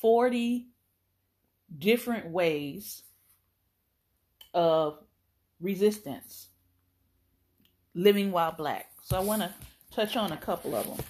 [0.00, 0.66] 40
[1.78, 3.02] different ways
[4.54, 4.98] of
[5.60, 6.48] resistance
[7.94, 8.90] living while black.
[9.02, 9.52] So I want to
[9.90, 11.04] touch on a couple of them.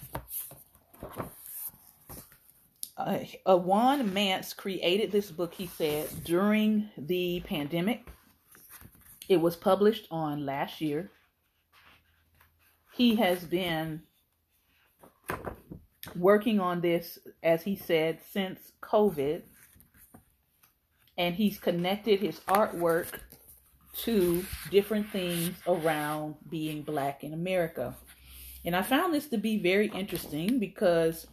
[2.96, 8.06] Uh, Juan Mance created this book, he said, during the pandemic.
[9.28, 11.10] It was published on last year.
[12.98, 14.02] He has been
[16.16, 19.42] working on this, as he said, since COVID.
[21.16, 23.06] And he's connected his artwork
[23.98, 27.96] to different things around being black in America.
[28.64, 31.28] And I found this to be very interesting because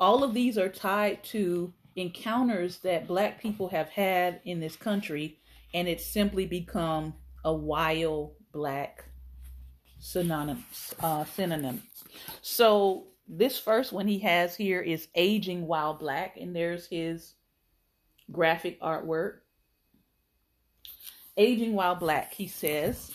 [0.00, 5.38] all of these are tied to encounters that black people have had in this country,
[5.74, 9.04] and it's simply become a wild black
[10.00, 10.64] synonym.
[11.00, 11.82] Uh, synonym.
[12.42, 17.34] So this first one he has here is aging while black, and there's his
[18.32, 19.38] graphic artwork.
[21.36, 23.12] Aging while black, he says,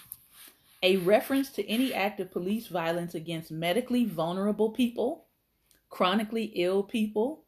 [0.81, 5.25] a reference to any act of police violence against medically vulnerable people,
[5.89, 7.43] chronically ill people,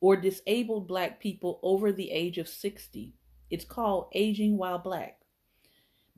[0.00, 3.14] or disabled black people over the age of 60.
[3.50, 5.17] It's called aging while black.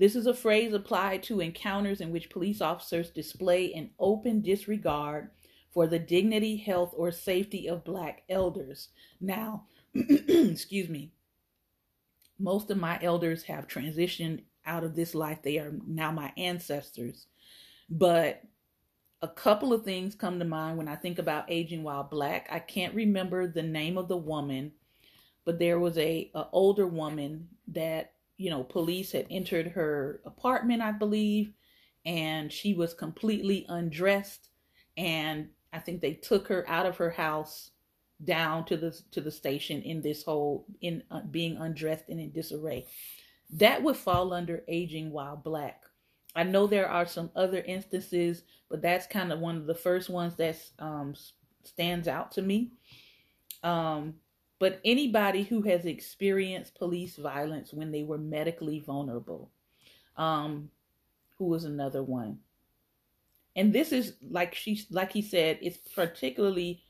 [0.01, 5.29] This is a phrase applied to encounters in which police officers display an open disregard
[5.75, 8.89] for the dignity, health, or safety of black elders.
[9.21, 11.13] Now, excuse me,
[12.39, 15.43] most of my elders have transitioned out of this life.
[15.43, 17.27] They are now my ancestors.
[17.91, 18.43] But
[19.21, 22.49] a couple of things come to mind when I think about aging while black.
[22.51, 24.73] I can't remember the name of the woman,
[25.45, 30.81] but there was a, a older woman that you know police had entered her apartment,
[30.81, 31.53] I believe,
[32.07, 34.49] and she was completely undressed,
[34.97, 37.73] and I think they took her out of her house
[38.25, 42.33] down to the to the station in this whole in uh, being undressed and in
[42.33, 42.87] disarray.
[43.51, 45.83] That would fall under aging while black.
[46.35, 50.09] I know there are some other instances, but that's kind of one of the first
[50.09, 51.15] ones that um,
[51.65, 52.71] stands out to me.
[53.63, 54.15] Um,
[54.61, 59.51] but anybody who has experienced police violence when they were medically vulnerable,
[60.17, 60.71] um,
[61.39, 62.39] who was another one.
[63.57, 66.83] And this is like she, like he said, it's particularly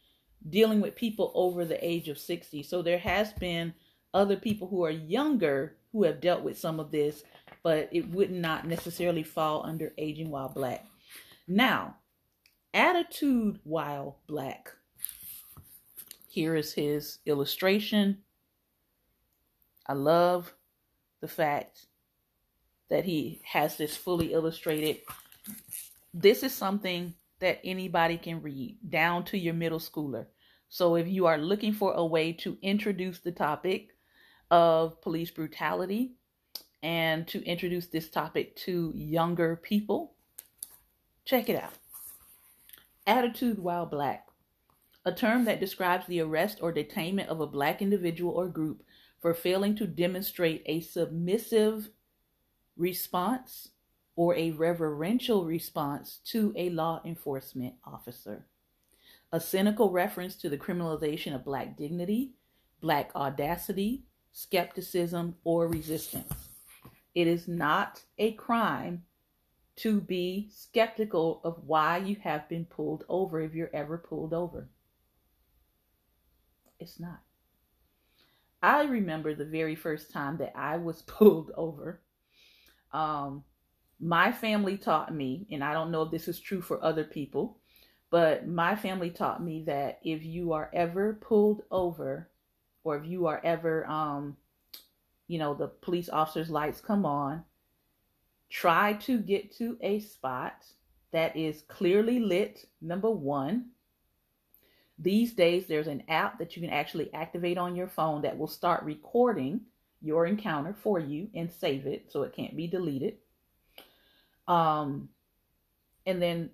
[0.48, 2.64] dealing with people over the age of 60.
[2.64, 3.72] So there has been
[4.12, 7.22] other people who are younger who have dealt with some of this,
[7.62, 10.86] but it would not necessarily fall under aging while black.
[11.46, 11.96] Now,
[12.74, 14.72] attitude while black.
[16.30, 18.18] Here is his illustration.
[19.88, 20.54] I love
[21.20, 21.86] the fact
[22.88, 24.98] that he has this fully illustrated.
[26.14, 30.26] This is something that anybody can read, down to your middle schooler.
[30.68, 33.96] So if you are looking for a way to introduce the topic
[34.52, 36.12] of police brutality
[36.84, 40.14] and to introduce this topic to younger people,
[41.24, 41.74] check it out.
[43.04, 44.29] Attitude while black,
[45.04, 48.82] a term that describes the arrest or detainment of a black individual or group
[49.20, 51.88] for failing to demonstrate a submissive
[52.76, 53.68] response
[54.16, 58.46] or a reverential response to a law enforcement officer.
[59.32, 62.32] A cynical reference to the criminalization of Black dignity,
[62.80, 66.32] Black audacity, skepticism, or resistance.
[67.14, 69.04] It is not a crime
[69.76, 74.68] to be skeptical of why you have been pulled over if you're ever pulled over.
[76.80, 77.20] It's not.
[78.62, 82.00] I remember the very first time that I was pulled over.
[82.92, 83.44] Um,
[84.00, 87.58] my family taught me, and I don't know if this is true for other people,
[88.10, 92.28] but my family taught me that if you are ever pulled over,
[92.82, 94.36] or if you are ever, um,
[95.28, 97.44] you know, the police officer's lights come on,
[98.48, 100.64] try to get to a spot
[101.12, 103.66] that is clearly lit, number one.
[105.02, 108.46] These days, there's an app that you can actually activate on your phone that will
[108.46, 109.62] start recording
[110.02, 113.14] your encounter for you and save it so it can't be deleted.
[114.46, 115.08] Um,
[116.04, 116.50] and then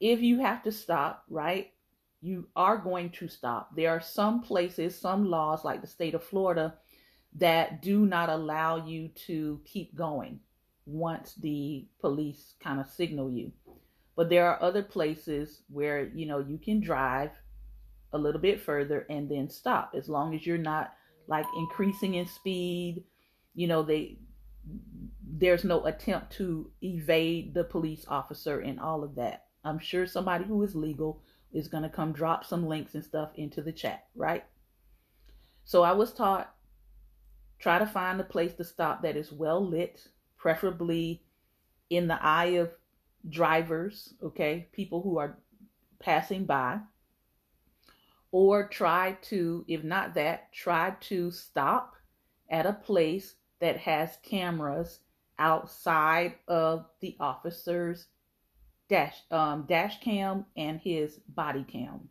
[0.00, 1.72] if you have to stop, right,
[2.22, 3.76] you are going to stop.
[3.76, 6.74] There are some places, some laws, like the state of Florida,
[7.36, 10.40] that do not allow you to keep going
[10.86, 13.52] once the police kind of signal you.
[14.16, 17.30] But there are other places where, you know, you can drive
[18.12, 20.92] a little bit further and then stop as long as you're not
[21.28, 23.04] like increasing in speed.
[23.54, 24.18] You know, they
[25.38, 29.46] there's no attempt to evade the police officer and all of that.
[29.64, 33.30] I'm sure somebody who is legal is going to come drop some links and stuff
[33.36, 34.44] into the chat, right?
[35.64, 36.54] So I was taught
[37.58, 41.22] try to find a place to stop that is well lit, preferably
[41.90, 42.70] in the eye of
[43.28, 45.38] drivers, okay, people who are
[45.98, 46.78] passing by.
[48.32, 51.94] Or try to, if not that, try to stop
[52.50, 55.00] at a place that has cameras
[55.38, 58.08] outside of the officer's
[58.88, 62.08] dash um, dash cam and his body cam.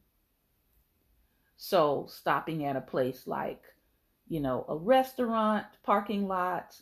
[1.58, 3.62] So stopping at a place like,
[4.28, 6.76] you know, a restaurant, parking lot,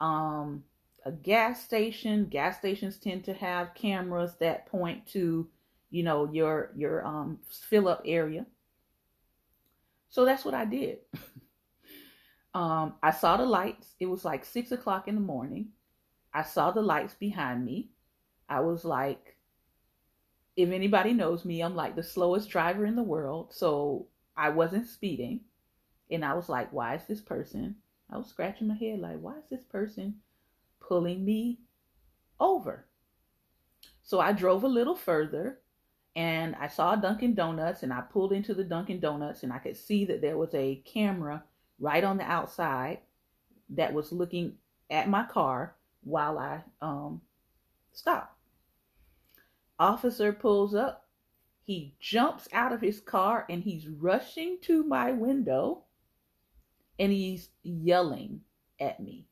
[0.00, 0.64] um,
[1.04, 2.26] a gas station.
[2.26, 5.48] Gas stations tend to have cameras that point to,
[5.90, 8.46] you know, your your um, fill up area.
[10.08, 10.98] So that's what I did.
[12.54, 13.94] um, I saw the lights.
[14.00, 15.68] It was like six o'clock in the morning.
[16.32, 17.90] I saw the lights behind me.
[18.48, 19.36] I was like,
[20.56, 23.52] if anybody knows me, I'm like the slowest driver in the world.
[23.52, 24.06] So
[24.36, 25.40] I wasn't speeding.
[26.10, 27.76] And I was like, why is this person?
[28.10, 30.16] I was scratching my head like, why is this person
[30.80, 31.58] pulling me
[32.40, 32.86] over?
[34.02, 35.60] So I drove a little further
[36.18, 39.76] and I saw Dunkin' Donuts and I pulled into the Dunkin' Donuts and I could
[39.76, 41.44] see that there was a camera
[41.78, 42.98] right on the outside
[43.70, 44.56] that was looking
[44.90, 47.20] at my car while I um,
[47.92, 48.36] stopped.
[49.78, 51.06] Officer pulls up.
[51.62, 55.84] He jumps out of his car and he's rushing to my window
[56.98, 58.40] and he's yelling
[58.80, 59.28] at me.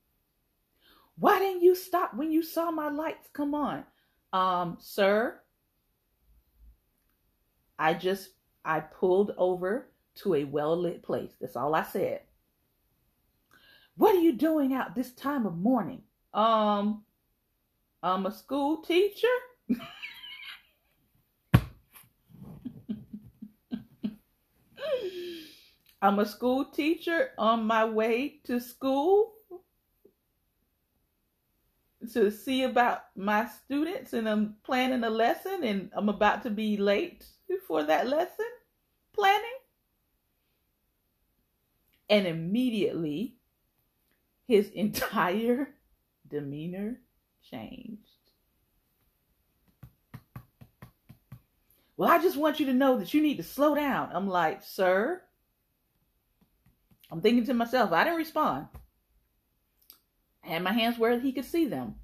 [1.19, 3.83] Why didn't you stop when you saw my lights come on?
[4.33, 5.41] Um, sir,
[7.79, 8.31] I just
[8.65, 11.33] I pulled over to a well-lit place.
[11.41, 12.23] That's all I said.
[13.97, 16.03] What are you doing out this time of morning?
[16.35, 17.05] Um,
[18.03, 19.27] I'm a school teacher.
[26.03, 29.33] I'm a school teacher on my way to school
[32.13, 36.77] to see about my students and I'm planning a lesson and I'm about to be
[36.77, 37.25] late
[37.67, 38.47] for that lesson
[39.13, 39.43] planning.
[42.09, 43.37] And immediately
[44.47, 45.75] his entire
[46.29, 47.01] demeanor
[47.51, 48.03] changed.
[51.97, 54.11] Well, I just want you to know that you need to slow down.
[54.13, 55.23] I'm like, sir,
[57.11, 58.67] I'm thinking to myself, I didn't respond.
[60.45, 61.97] I had my hands where he could see them.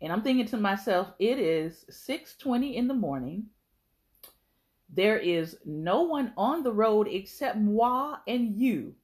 [0.00, 3.46] And I'm thinking to myself, it is 6:20 in the morning.
[4.92, 8.94] There is no one on the road except moi and you.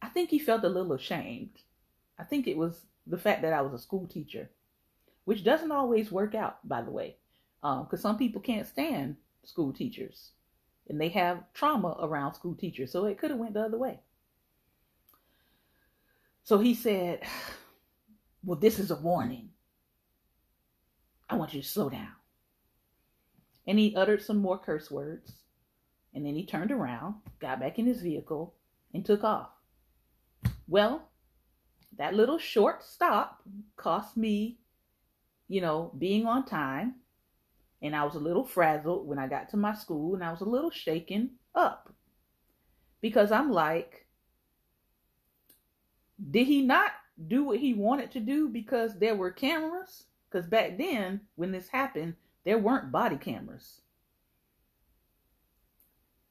[0.00, 1.58] I think he felt a little ashamed.
[2.18, 4.48] I think it was the fact that I was a school teacher,
[5.24, 7.16] which doesn't always work out, by the way,
[7.60, 10.30] because um, some people can't stand school teachers
[10.88, 12.92] and they have trauma around school teachers.
[12.92, 14.00] So it could have went the other way.
[16.44, 17.22] So he said,
[18.44, 19.50] "Well, this is a warning.
[21.28, 22.12] I want you to slow down."
[23.66, 25.36] And he uttered some more curse words.
[26.12, 28.54] And then he turned around, got back in his vehicle,
[28.92, 29.50] and took off.
[30.68, 31.08] Well,
[31.96, 33.42] that little short stop
[33.76, 34.60] cost me,
[35.48, 36.96] you know, being on time
[37.84, 40.40] and I was a little frazzled when I got to my school and I was
[40.40, 41.92] a little shaken up
[43.02, 44.06] because I'm like,
[46.30, 46.92] did he not
[47.28, 50.04] do what he wanted to do because there were cameras?
[50.34, 52.14] Because back then, when this happened,
[52.44, 53.82] there weren't body cameras.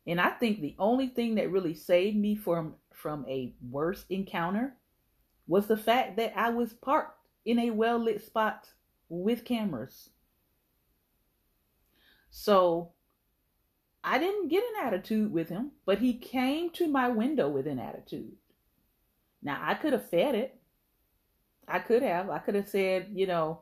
[0.06, 4.76] And I think the only thing that really saved me from from a worse encounter
[5.47, 8.72] was the fact that I was parked in a well lit spot
[9.08, 10.10] with cameras.
[12.30, 12.91] So
[14.04, 17.80] I didn't get an attitude with him, but he came to my window with an
[17.80, 18.34] attitude.
[19.41, 20.60] Now I could have fed it.
[21.70, 22.30] I could have.
[22.30, 23.62] I could have said, you know,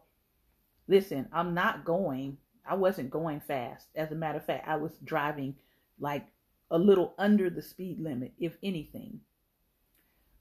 [0.92, 2.38] listen, I'm not going.
[2.70, 3.88] I wasn't going fast.
[3.96, 5.56] As a matter of fact, I was driving
[6.00, 6.28] like
[6.70, 9.22] a little under the speed limit, if anything.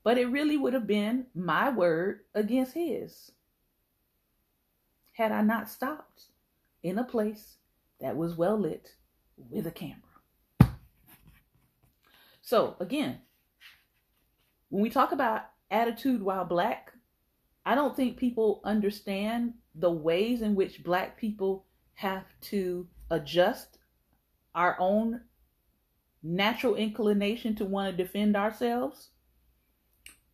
[0.03, 3.30] But it really would have been my word against his
[5.12, 6.24] had I not stopped
[6.82, 7.57] in a place
[8.01, 8.94] that was well lit
[9.51, 9.96] with a camera.
[12.42, 13.18] So, again,
[14.70, 16.92] when we talk about attitude while black,
[17.64, 21.64] I don't think people understand the ways in which black people
[21.94, 23.78] have to adjust
[24.54, 25.20] our own
[26.22, 29.10] natural inclination to want to defend ourselves.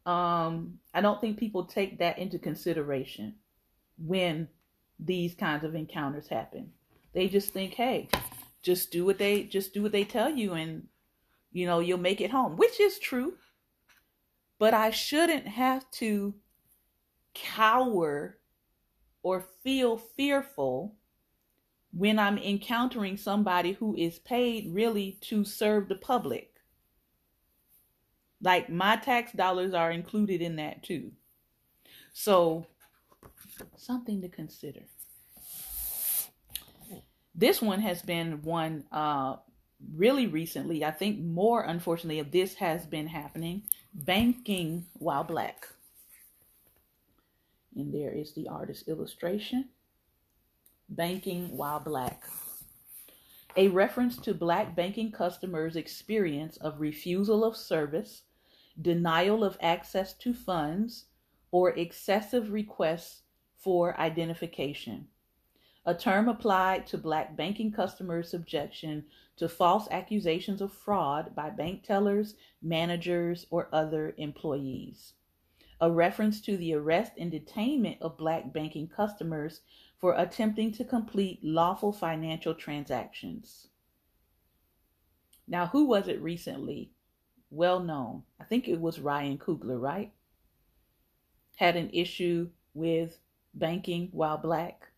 [0.05, 3.35] Um, I don't think people take that into consideration
[3.99, 4.49] when
[4.99, 6.71] these kinds of encounters happen.
[7.13, 8.09] They just think, hey,
[8.63, 10.87] just do what they just do what they tell you and
[11.57, 13.35] you know, you'll make it home, which is true.
[14.59, 16.35] But I shouldn't have to
[17.35, 18.39] cower
[19.27, 20.95] or feel fearful
[21.93, 26.53] when I'm encountering somebody who is paid really to serve the public.
[28.41, 31.11] Like my tax dollars are included in that too.
[32.13, 32.67] So,
[33.77, 34.83] something to consider.
[37.35, 39.39] This one has been one uh,
[39.93, 40.85] really recently.
[40.85, 43.65] I think more, unfortunately, of this has been happening.
[43.93, 45.67] Banking while black.
[47.77, 49.69] And there is the artist illustration.
[50.89, 52.25] Banking while black.
[53.57, 58.23] A reference to black banking customers' experience of refusal of service,
[58.81, 61.05] denial of access to funds,
[61.51, 63.23] or excessive requests
[63.57, 65.09] for identification
[65.87, 69.05] a term applied to black banking customers' subjection
[69.37, 75.13] to false accusations of fraud by bank tellers, managers, or other employees.
[75.81, 79.61] A reference to the arrest and detainment of black banking customers
[79.99, 83.69] for attempting to complete lawful financial transactions.
[85.47, 86.93] Now, who was it recently?
[87.51, 88.23] Well known.
[88.41, 90.13] I think it was Ryan Coogler, right?
[91.57, 93.19] Had an issue with
[93.55, 94.89] banking while black.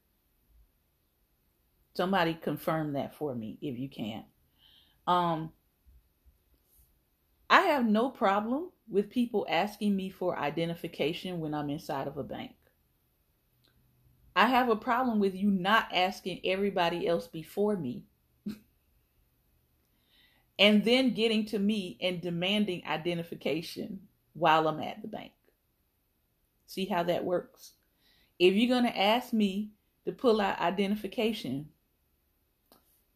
[1.95, 4.24] Somebody confirm that for me if you can.
[5.07, 5.53] Um,
[7.51, 12.23] I have no problem with people asking me for identification when I'm inside of a
[12.23, 12.53] bank.
[14.37, 18.05] I have a problem with you not asking everybody else before me
[20.59, 24.01] and then getting to me and demanding identification
[24.35, 25.33] while I'm at the bank.
[26.67, 27.73] See how that works?
[28.39, 29.73] If you're going to ask me
[30.05, 31.71] to pull out identification,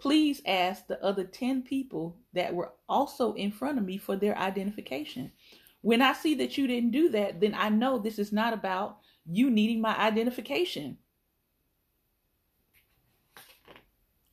[0.03, 4.37] please ask the other 10 people that were also in front of me for their
[4.37, 5.31] identification.
[5.81, 8.99] When I see that you didn't do that, then I know this is not about
[9.25, 10.99] you needing my identification.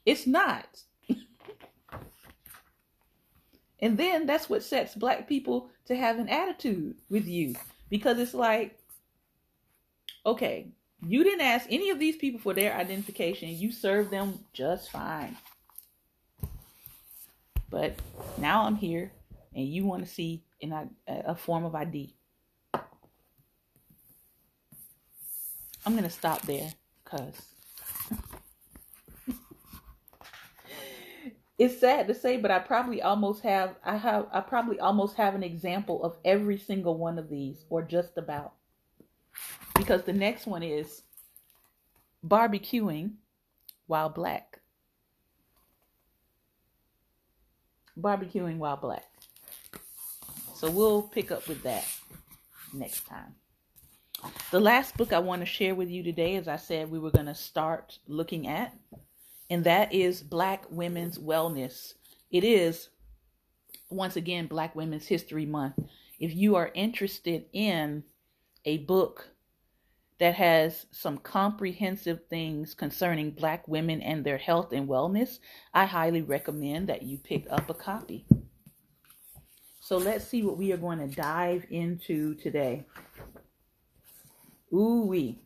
[0.08, 0.82] It's not.
[3.80, 7.54] and then that's what sets black people to have an attitude with you
[7.92, 8.80] because it's like,
[10.26, 10.72] okay,
[11.06, 13.50] you didn't ask any of these people for their identification.
[13.50, 15.38] You served them just fine.
[17.70, 17.96] But
[18.38, 19.12] now I'm here
[19.56, 22.16] and you want to see in a, a form of ID.
[25.86, 26.72] I'm going to stop there
[27.04, 27.36] because
[31.58, 35.36] it's sad to say, but I probably almost have I have I probably almost have
[35.36, 38.54] an example of every single one of these or just about.
[39.76, 41.04] Because the next one is
[42.28, 43.14] barbecuing
[43.88, 44.59] while black.
[48.02, 49.06] Barbecuing while black.
[50.56, 51.86] So we'll pick up with that
[52.74, 53.36] next time.
[54.52, 57.12] The last book I want to share with you today, as I said, we were
[57.12, 58.76] going to start looking at,
[59.50, 61.94] and that is Black Women's Wellness.
[62.30, 62.90] It is,
[63.90, 65.76] once again, Black Women's History Month.
[66.20, 68.04] If you are interested in
[68.66, 69.30] a book
[70.20, 75.40] that has some comprehensive things concerning Black women and their health and wellness,
[75.74, 78.26] I highly recommend that you pick up a copy.
[79.80, 82.86] So let's see what we are going to dive into today.
[84.74, 85.40] Ooh wee.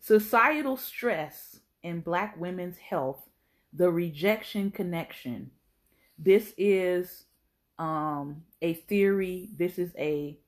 [0.00, 3.28] Societal stress in Black women's health,
[3.72, 5.50] the rejection connection.
[6.18, 7.26] This is
[7.78, 10.38] um, a theory, this is a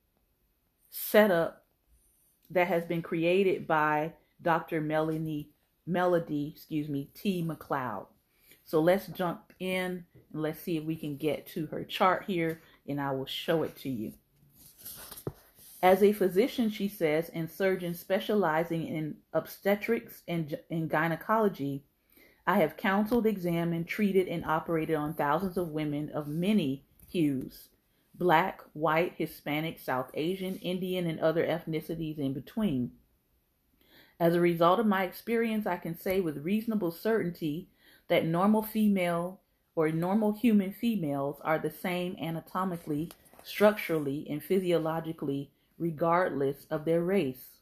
[0.89, 1.62] setup
[2.49, 4.81] that has been created by Dr.
[4.81, 5.49] Melanie
[5.85, 7.43] Melody, excuse me, T.
[7.43, 8.07] McCloud.
[8.65, 12.61] So let's jump in and let's see if we can get to her chart here
[12.87, 14.13] and I will show it to you.
[15.81, 21.83] As a physician, she says, and surgeon specializing in obstetrics and, and gynecology,
[22.47, 27.69] I have counseled, examined, treated, and operated on thousands of women of many hues
[28.15, 32.91] black, white, Hispanic, South Asian, Indian, and other ethnicities in between.
[34.19, 37.69] As a result of my experience, I can say with reasonable certainty
[38.07, 39.41] that normal female
[39.75, 43.11] or normal human females are the same anatomically,
[43.43, 47.57] structurally, and physiologically, regardless of their race.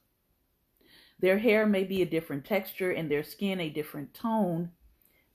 [1.20, 4.72] Their hair may be a different texture and their skin a different tone,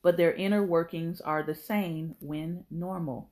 [0.02, 3.30] but their inner workings are the same when normal.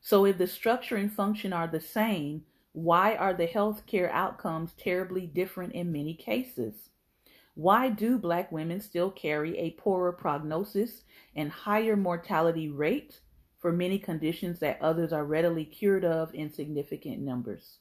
[0.00, 5.26] So if the structure and function are the same, why are the healthcare outcomes terribly
[5.26, 6.90] different in many cases?
[7.54, 11.02] Why do black women still carry a poorer prognosis
[11.34, 13.20] and higher mortality rate
[13.60, 17.78] for many conditions that others are readily cured of in significant numbers.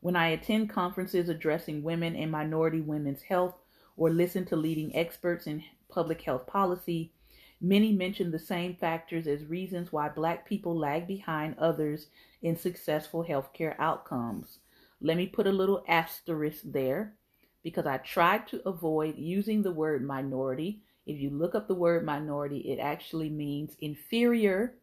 [0.00, 3.54] When I attend conferences addressing women and minority women's health
[3.96, 7.12] or listen to leading experts in public health policy,
[7.60, 12.08] many mention the same factors as reasons why Black people lag behind others
[12.42, 14.58] in successful healthcare outcomes.
[15.00, 17.14] Let me put a little asterisk there
[17.62, 20.82] because I tried to avoid using the word minority.
[21.06, 24.76] If you look up the word minority, it actually means inferior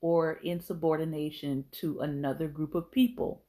[0.00, 3.42] or insubordination to another group of people.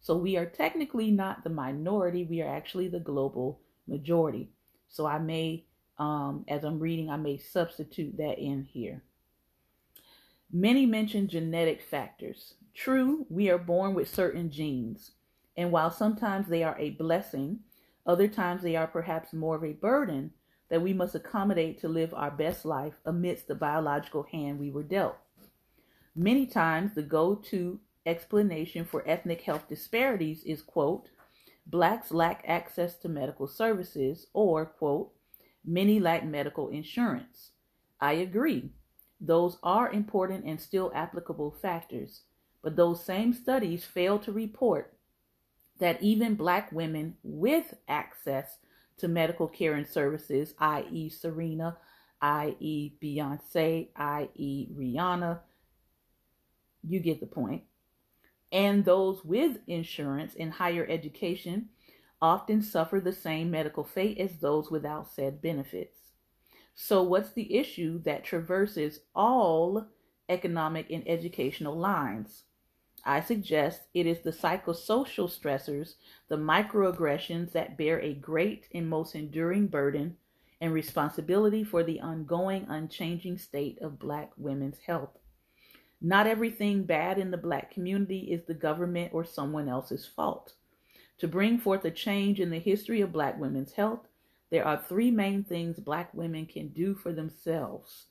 [0.00, 4.50] So we are technically not the minority, we are actually the global majority.
[4.88, 5.64] So I may,
[5.98, 9.02] um, as I'm reading, I may substitute that in here.
[10.50, 12.54] Many mention genetic factors.
[12.74, 15.12] True, we are born with certain genes,
[15.56, 17.60] and while sometimes they are a blessing,
[18.06, 20.32] other times they are perhaps more of a burden
[20.68, 24.82] that we must accommodate to live our best life amidst the biological hand we were
[24.82, 25.16] dealt.
[26.14, 31.08] Many times the go to explanation for ethnic health disparities is, quote,
[31.66, 35.12] blacks lack access to medical services, or, quote,
[35.64, 37.50] many lack medical insurance.
[38.00, 38.70] I agree.
[39.20, 42.22] Those are important and still applicable factors,
[42.62, 44.94] but those same studies fail to report
[45.78, 48.58] that even black women with access
[48.98, 51.76] to medical care and services, i.e., Serena,
[52.20, 55.40] i.e., Beyonce, i.e., Rihanna,
[56.84, 57.62] you get the point,
[58.50, 61.68] and those with insurance in higher education
[62.22, 65.98] often suffer the same medical fate as those without said benefits.
[66.74, 69.88] So, what's the issue that traverses all
[70.28, 72.44] economic and educational lines?
[73.04, 75.96] I suggest it is the psychosocial stressors,
[76.28, 80.16] the microaggressions that bear a great and most enduring burden
[80.60, 85.18] and responsibility for the ongoing, unchanging state of Black women's health.
[86.00, 90.54] Not everything bad in the Black community is the government or someone else's fault.
[91.22, 94.08] To bring forth a change in the history of Black women's health,
[94.50, 98.06] there are three main things Black women can do for themselves.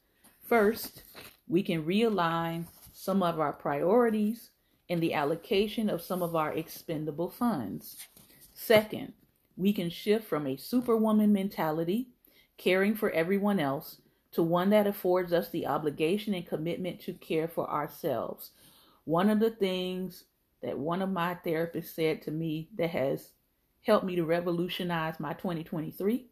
[0.48, 1.04] First,
[1.46, 4.52] we can realign some of our priorities
[4.88, 7.98] in the allocation of some of our expendable funds.
[8.54, 9.12] Second,
[9.58, 12.08] we can shift from a superwoman mentality,
[12.58, 13.98] caring for everyone else,
[14.32, 18.52] to one that affords us the obligation and commitment to care for ourselves.
[19.04, 20.24] One of the things
[20.64, 23.32] that one of my therapists said to me that has
[23.84, 26.28] helped me to revolutionize my 2023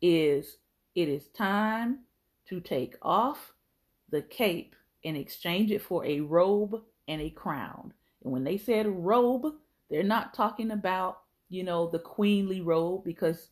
[0.00, 0.56] is
[0.94, 2.00] it is time
[2.46, 3.52] to take off
[4.10, 4.74] the cape
[5.04, 7.92] and exchange it for a robe and a crown.
[8.22, 9.54] And when they said robe,
[9.90, 13.48] they're not talking about, you know, the queenly robe because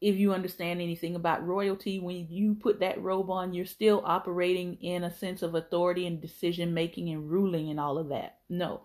[0.00, 4.74] if you understand anything about royalty, when you put that robe on, you're still operating
[4.82, 8.38] in a sense of authority and decision making and ruling and all of that.
[8.48, 8.82] No,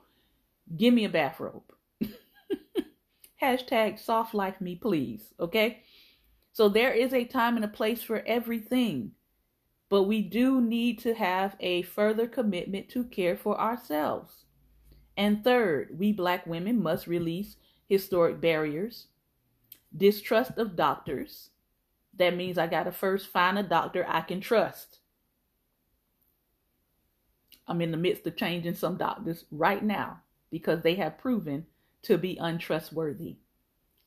[0.78, 1.63] give me a bathrobe.
[3.41, 5.34] Hashtag soft life me, please.
[5.39, 5.84] Okay.
[6.53, 9.11] So there is a time and a place for everything.
[9.89, 14.45] But we do need to have a further commitment to care for ourselves.
[15.17, 17.57] And third, we black women must release
[17.88, 19.07] historic barriers,
[19.95, 21.49] distrust of doctors.
[22.17, 24.99] That means I got to first find a doctor I can trust.
[27.67, 30.22] I'm in the midst of changing some doctors right now
[30.52, 31.66] because they have proven
[32.04, 33.38] to be untrustworthy.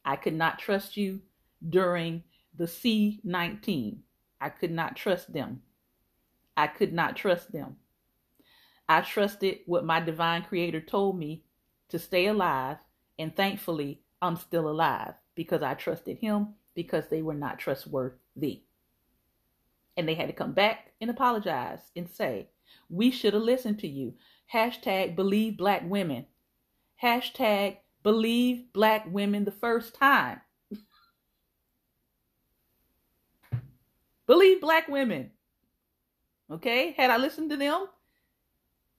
[0.04, 1.20] I could not trust you
[1.66, 2.22] during
[2.56, 3.98] the C19.
[4.40, 5.62] I could not trust them.
[6.56, 7.76] I could not trust them.
[8.88, 11.44] I trusted what my divine creator told me
[11.88, 12.76] to stay alive,
[13.18, 18.62] and thankfully, I'm still alive because I trusted him because they were not trustworthy.
[19.96, 22.48] And they had to come back and apologize and say,
[22.90, 24.14] We should have listened to you.
[24.52, 26.26] Hashtag believe black women.
[27.02, 30.40] Hashtag believe black women the first time.
[34.26, 35.30] believe black women.
[36.50, 36.92] Okay?
[36.96, 37.86] Had I listened to them,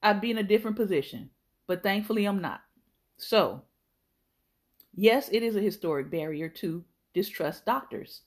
[0.03, 1.29] I'd be in a different position.
[1.67, 2.61] But thankfully, I'm not.
[3.17, 3.63] So,
[4.93, 6.83] yes, it is a historic barrier to
[7.13, 8.21] distrust doctors.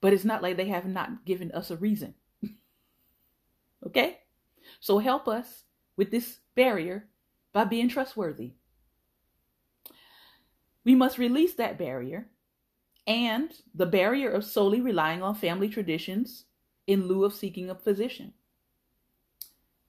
[0.00, 2.14] But it's not like they have not given us a reason.
[3.86, 4.18] okay?
[4.80, 5.64] So, help us
[5.96, 7.08] with this barrier
[7.52, 8.52] by being trustworthy.
[10.84, 12.28] We must release that barrier
[13.06, 16.44] and the barrier of solely relying on family traditions
[16.86, 18.32] in lieu of seeking a physician.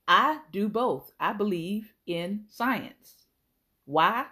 [0.07, 1.11] I do both.
[1.19, 3.25] I believe in science.
[3.85, 4.25] Why?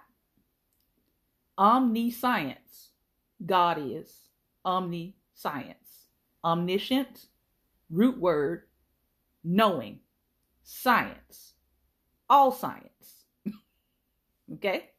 [1.57, 2.89] Omniscience.
[3.45, 4.13] God is
[4.65, 6.07] omniscience.
[6.43, 7.27] Omniscient,
[7.89, 8.63] root word,
[9.43, 9.99] knowing,
[10.63, 11.53] science,
[12.29, 12.90] all science.
[14.53, 14.91] Okay?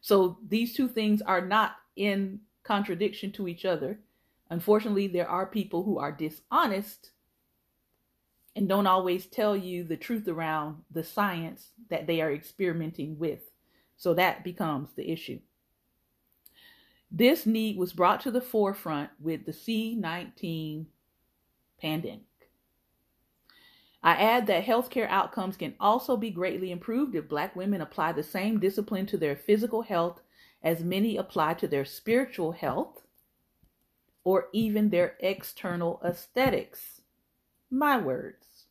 [0.00, 4.00] So these two things are not in contradiction to each other.
[4.50, 7.10] Unfortunately, there are people who are dishonest
[8.56, 13.50] and don't always tell you the truth around the science that they are experimenting with.
[13.96, 15.40] So that becomes the issue.
[17.10, 20.86] This need was brought to the forefront with the C19
[21.80, 22.22] pandemic.
[24.04, 28.22] I add that healthcare outcomes can also be greatly improved if Black women apply the
[28.22, 30.20] same discipline to their physical health
[30.62, 33.00] as many apply to their spiritual health
[34.22, 37.00] or even their external aesthetics.
[37.70, 38.66] My words.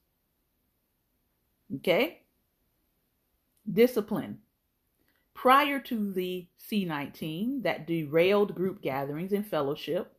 [1.77, 2.21] Okay?
[3.71, 4.37] Discipline.
[5.33, 10.12] Prior to the C19 that derailed group gatherings and fellowship,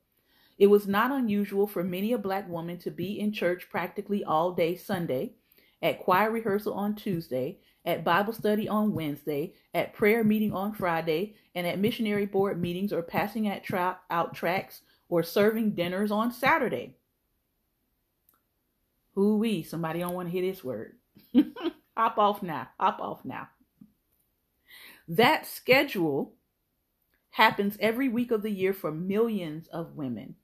[0.59, 4.53] it was not unusual for many a black woman to be in church practically all
[4.53, 5.33] day Sunday,
[5.83, 11.35] at choir rehearsal on Tuesday, at Bible study on Wednesday, at prayer meeting on Friday,
[11.55, 16.97] and at missionary board meetings or passing tra- out tracts or serving dinners on Saturday.
[19.15, 19.63] Who we?
[19.63, 20.95] Somebody don't want to hear this word.
[21.97, 22.69] hop off now.
[22.81, 23.49] Hop off now.
[25.07, 26.35] That schedule
[27.31, 30.37] happens every week of the year for millions of women.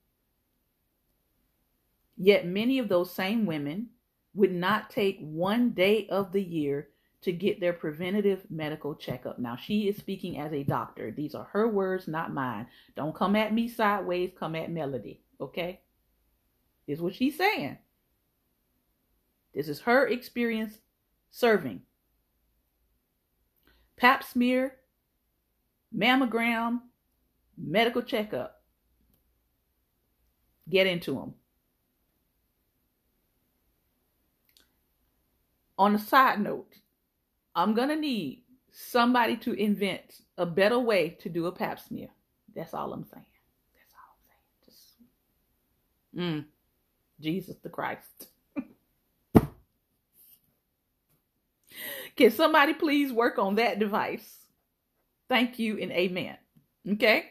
[2.23, 3.89] Yet many of those same women
[4.35, 6.91] would not take one day of the year
[7.23, 9.39] to get their preventative medical checkup.
[9.39, 11.11] Now, she is speaking as a doctor.
[11.11, 12.67] These are her words, not mine.
[12.95, 15.81] Don't come at me sideways, come at Melody, okay?
[16.87, 17.79] Is what she's saying.
[19.55, 20.75] This is her experience
[21.31, 21.81] serving.
[23.97, 24.77] Pap smear,
[25.97, 26.81] mammogram,
[27.57, 28.63] medical checkup.
[30.69, 31.35] Get into them.
[35.81, 36.75] On a side note,
[37.55, 42.09] I'm to need somebody to invent a better way to do a pap smear.
[42.55, 43.25] That's all I'm saying.
[43.75, 44.45] That's all I'm saying.
[44.67, 44.99] Just,
[46.15, 46.45] mm,
[47.19, 48.29] Jesus the Christ.
[52.17, 54.37] Can somebody please work on that device?
[55.31, 56.37] Thank you and amen.
[56.93, 57.25] Okay?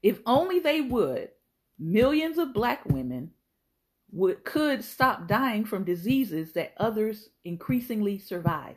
[0.00, 1.30] If only they would,
[1.76, 3.32] millions of black women
[4.16, 8.76] would could stop dying from diseases that others increasingly survive.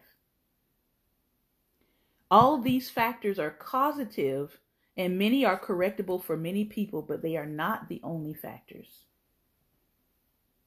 [2.29, 4.59] All these factors are causative
[4.97, 9.05] and many are correctable for many people, but they are not the only factors.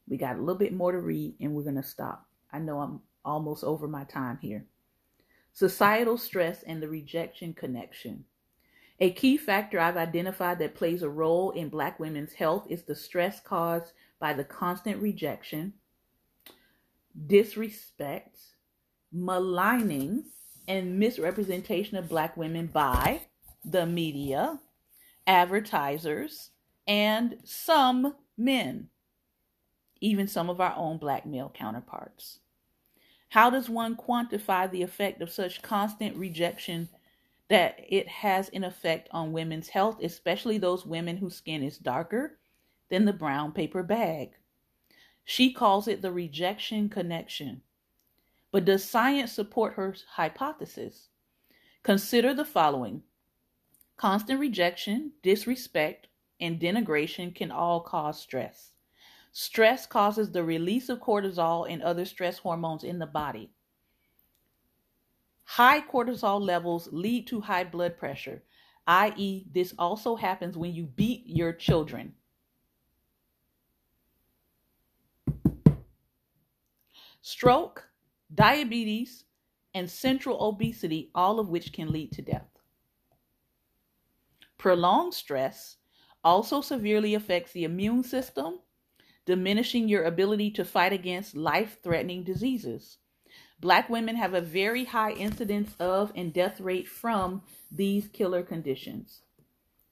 [0.09, 2.27] We got a little bit more to read and we're going to stop.
[2.51, 4.65] I know I'm almost over my time here.
[5.53, 8.25] Societal stress and the rejection connection.
[9.01, 12.95] A key factor I've identified that plays a role in Black women's health is the
[12.95, 15.73] stress caused by the constant rejection,
[17.27, 18.39] disrespect,
[19.13, 20.25] maligning,
[20.69, 23.23] and misrepresentation of Black women by
[23.65, 24.61] the media,
[25.27, 26.51] advertisers,
[26.87, 28.89] and some men,
[30.01, 32.39] even some of our own Black male counterparts.
[33.31, 36.89] How does one quantify the effect of such constant rejection
[37.53, 42.39] that it has an effect on women's health, especially those women whose skin is darker
[42.89, 44.31] than the brown paper bag?
[45.23, 47.61] She calls it the rejection connection.
[48.53, 51.11] But does science support her hypothesis?
[51.83, 53.03] Consider the following
[53.99, 56.07] constant rejection, disrespect,
[56.41, 58.73] and denigration can all cause stress.
[59.31, 63.51] Stress causes the release of cortisol and other stress hormones in the body.
[65.57, 68.43] High cortisol levels lead to high blood pressure,
[68.87, 72.15] i.e., this also happens when you beat your children.
[77.21, 77.87] Stroke,
[78.35, 79.25] diabetes,
[79.75, 82.49] and central obesity, all of which can lead to death.
[84.57, 85.77] Prolonged stress
[86.25, 88.61] also severely affects the immune system
[89.27, 92.97] diminishing your ability to fight against life threatening diseases.
[93.63, 99.21] Black women have a very high incidence of and death rate from these killer conditions.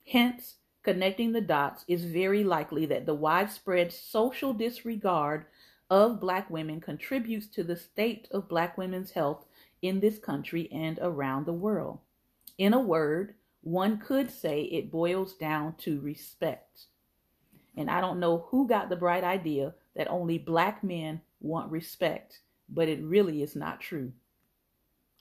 [0.08, 5.46] Hence, connecting the dots is very likely that the widespread social disregard
[5.88, 9.46] of black women contributes to the state of black women's health
[9.80, 12.00] in this country and around the world.
[12.58, 16.86] In a word, one could say it boils down to respect.
[17.76, 22.40] And I don't know who got the bright idea that only black men want respect,
[22.72, 24.12] but it really is not true.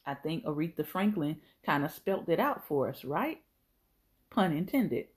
[0.05, 3.41] I think Aretha Franklin kind of spelt it out for us, right?
[4.29, 5.07] Pun intended.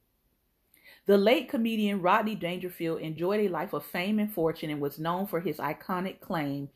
[1.07, 5.26] The late comedian Rodney Dangerfield enjoyed a life of fame and fortune and was known
[5.26, 6.68] for his iconic claim,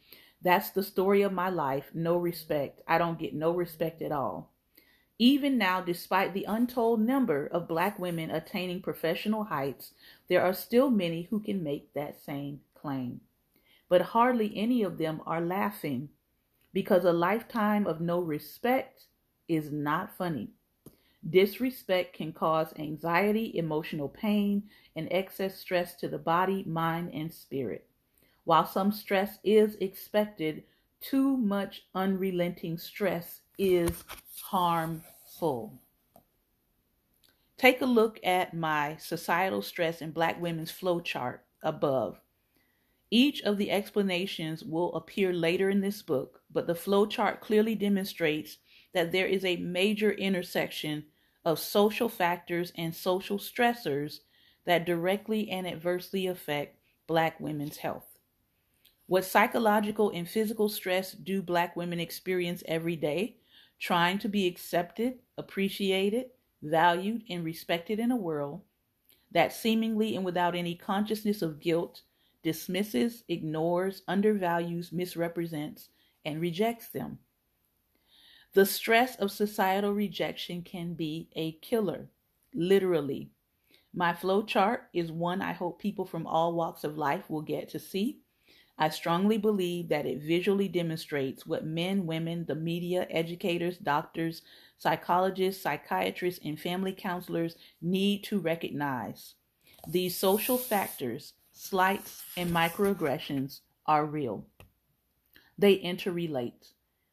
[0.42, 1.90] That's the story of my life.
[1.94, 2.80] No respect.
[2.88, 4.52] I don't get no respect at all.
[5.18, 9.92] Even now, despite the untold number of black women attaining professional heights,
[10.28, 13.20] there are still many who can make that same claim.
[13.89, 16.09] But hardly any of them are laughing
[16.72, 19.07] because a lifetime of no respect
[19.49, 20.51] is not funny.
[21.28, 24.64] Disrespect can cause anxiety, emotional pain,
[24.95, 27.89] and excess stress to the body, mind, and spirit.
[28.45, 30.64] While some stress is expected,
[31.01, 34.05] too much unrelenting stress is
[34.43, 35.80] harmful.
[37.57, 42.20] Take a look at my societal stress and black women's flow chart above.
[43.11, 47.74] Each of the explanations will appear later in this book, but the flow chart clearly
[47.74, 48.59] demonstrates
[48.92, 51.04] that there is a major intersection
[51.44, 54.20] of social factors and social stressors
[54.64, 58.18] that directly and adversely affect black women's health.
[59.07, 63.36] What psychological and physical stress do black women experience every day,
[63.78, 66.30] trying to be accepted, appreciated,
[66.61, 68.62] valued, and respected in a world
[69.30, 72.02] that seemingly and without any consciousness of guilt
[72.47, 75.88] dismisses, ignores, undervalues, misrepresents,
[76.24, 77.18] and rejects them?
[78.53, 82.09] The stress of societal rejection can be a killer,
[82.55, 83.32] literally.
[83.92, 87.68] My flow chart is one I hope people from all walks of life will get
[87.70, 88.20] to see.
[88.78, 94.42] I strongly believe that it visually demonstrates what men, women, the media, educators, doctors,
[94.78, 99.34] psychologists, psychiatrists, and family counselors need to recognize.
[99.88, 104.46] These social factors, slights, and microaggressions are real.
[105.59, 106.72] They interrelate.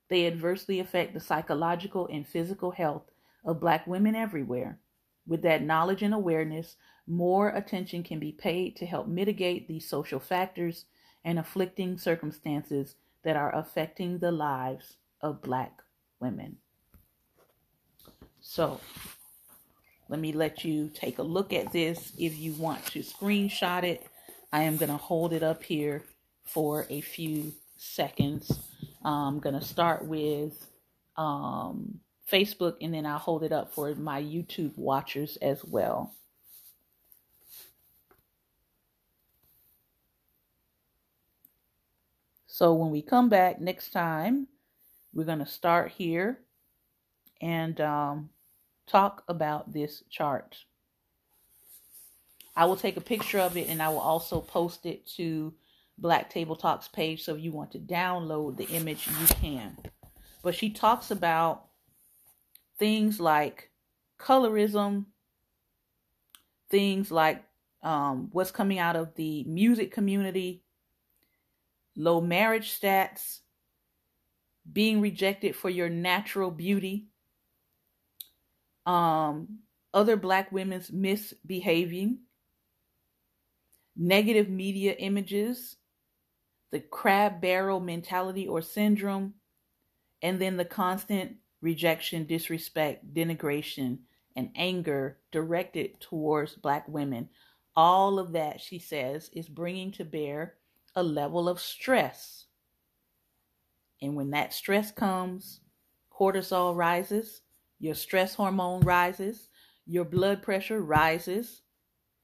[0.09, 3.09] They adversely affect the psychological and physical health
[3.45, 4.79] of Black women everywhere.
[5.25, 6.75] With that knowledge and awareness,
[7.07, 10.85] more attention can be paid to help mitigate these social factors
[11.23, 15.81] and afflicting circumstances that are affecting the lives of Black
[16.19, 16.57] women.
[18.41, 18.81] So,
[20.09, 22.11] let me let you take a look at this.
[22.17, 24.05] If you want to screenshot it,
[24.53, 26.03] I am going to hold it up here
[26.43, 28.59] for a few seconds.
[29.03, 30.67] I'm going to start with
[31.17, 31.99] um,
[32.31, 36.13] Facebook and then I'll hold it up for my YouTube watchers as well.
[42.45, 44.47] So when we come back next time,
[45.15, 46.37] we're going to start here
[47.41, 48.29] and um,
[48.85, 50.55] talk about this chart.
[52.55, 55.53] I will take a picture of it and I will also post it to
[55.97, 57.23] Black Table Talks page.
[57.23, 59.77] So if you want to download the image, you can.
[60.43, 61.65] But she talks about
[62.77, 63.71] things like
[64.19, 65.05] colorism,
[66.69, 67.43] things like
[67.81, 70.63] um, what's coming out of the music community,
[71.95, 73.39] low marriage stats,
[74.71, 77.07] being rejected for your natural beauty,
[78.85, 79.59] um,
[79.93, 82.19] other black women's misbehaving,
[83.95, 85.77] negative media images,
[86.71, 89.33] the crab barrel mentality or syndrome,
[90.21, 93.99] and then the constant rejection, disrespect, denigration,
[94.35, 97.29] and anger directed towards Black women.
[97.75, 100.55] All of that, she says, is bringing to bear
[100.95, 102.45] a level of stress.
[104.01, 105.61] And when that stress comes,
[106.11, 107.41] cortisol rises,
[107.79, 109.49] your stress hormone rises,
[109.85, 111.62] your blood pressure rises,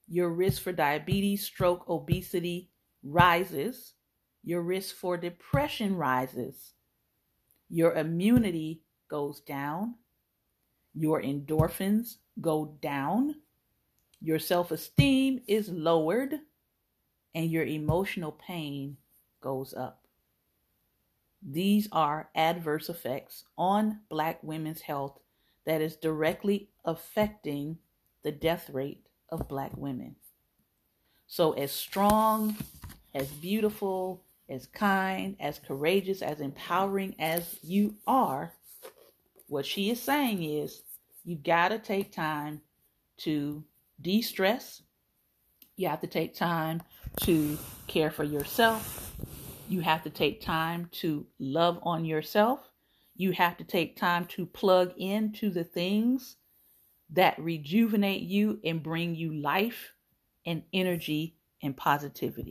[0.10, 2.70] your risk for diabetes, stroke, obesity
[3.04, 3.94] rises,
[4.44, 6.74] your risk for depression rises.
[7.70, 9.96] Your immunity goes down.
[10.96, 13.36] Your endorphins go down.
[14.22, 16.34] Your self esteem is lowered.
[17.36, 18.98] And your emotional pain
[19.42, 20.08] goes up.
[21.48, 25.20] These are adverse effects on Black women's health
[25.66, 27.78] that is directly affecting
[28.24, 30.16] the death rate of Black women.
[31.28, 32.58] So, as strong,
[33.14, 38.54] as beautiful, as kind, as courageous, as empowering as you are,
[39.48, 40.82] what she is saying is
[41.24, 42.62] you got to take time
[43.18, 43.64] to
[44.02, 44.82] de stress.
[45.76, 46.82] You have to take time
[47.22, 47.58] to
[47.88, 49.16] care for yourself.
[49.68, 52.72] You have to take time to love on yourself.
[53.16, 56.38] You have to take time to plug into the things
[57.12, 59.94] that rejuvenate you and bring you life
[60.46, 62.48] and energy and positivity.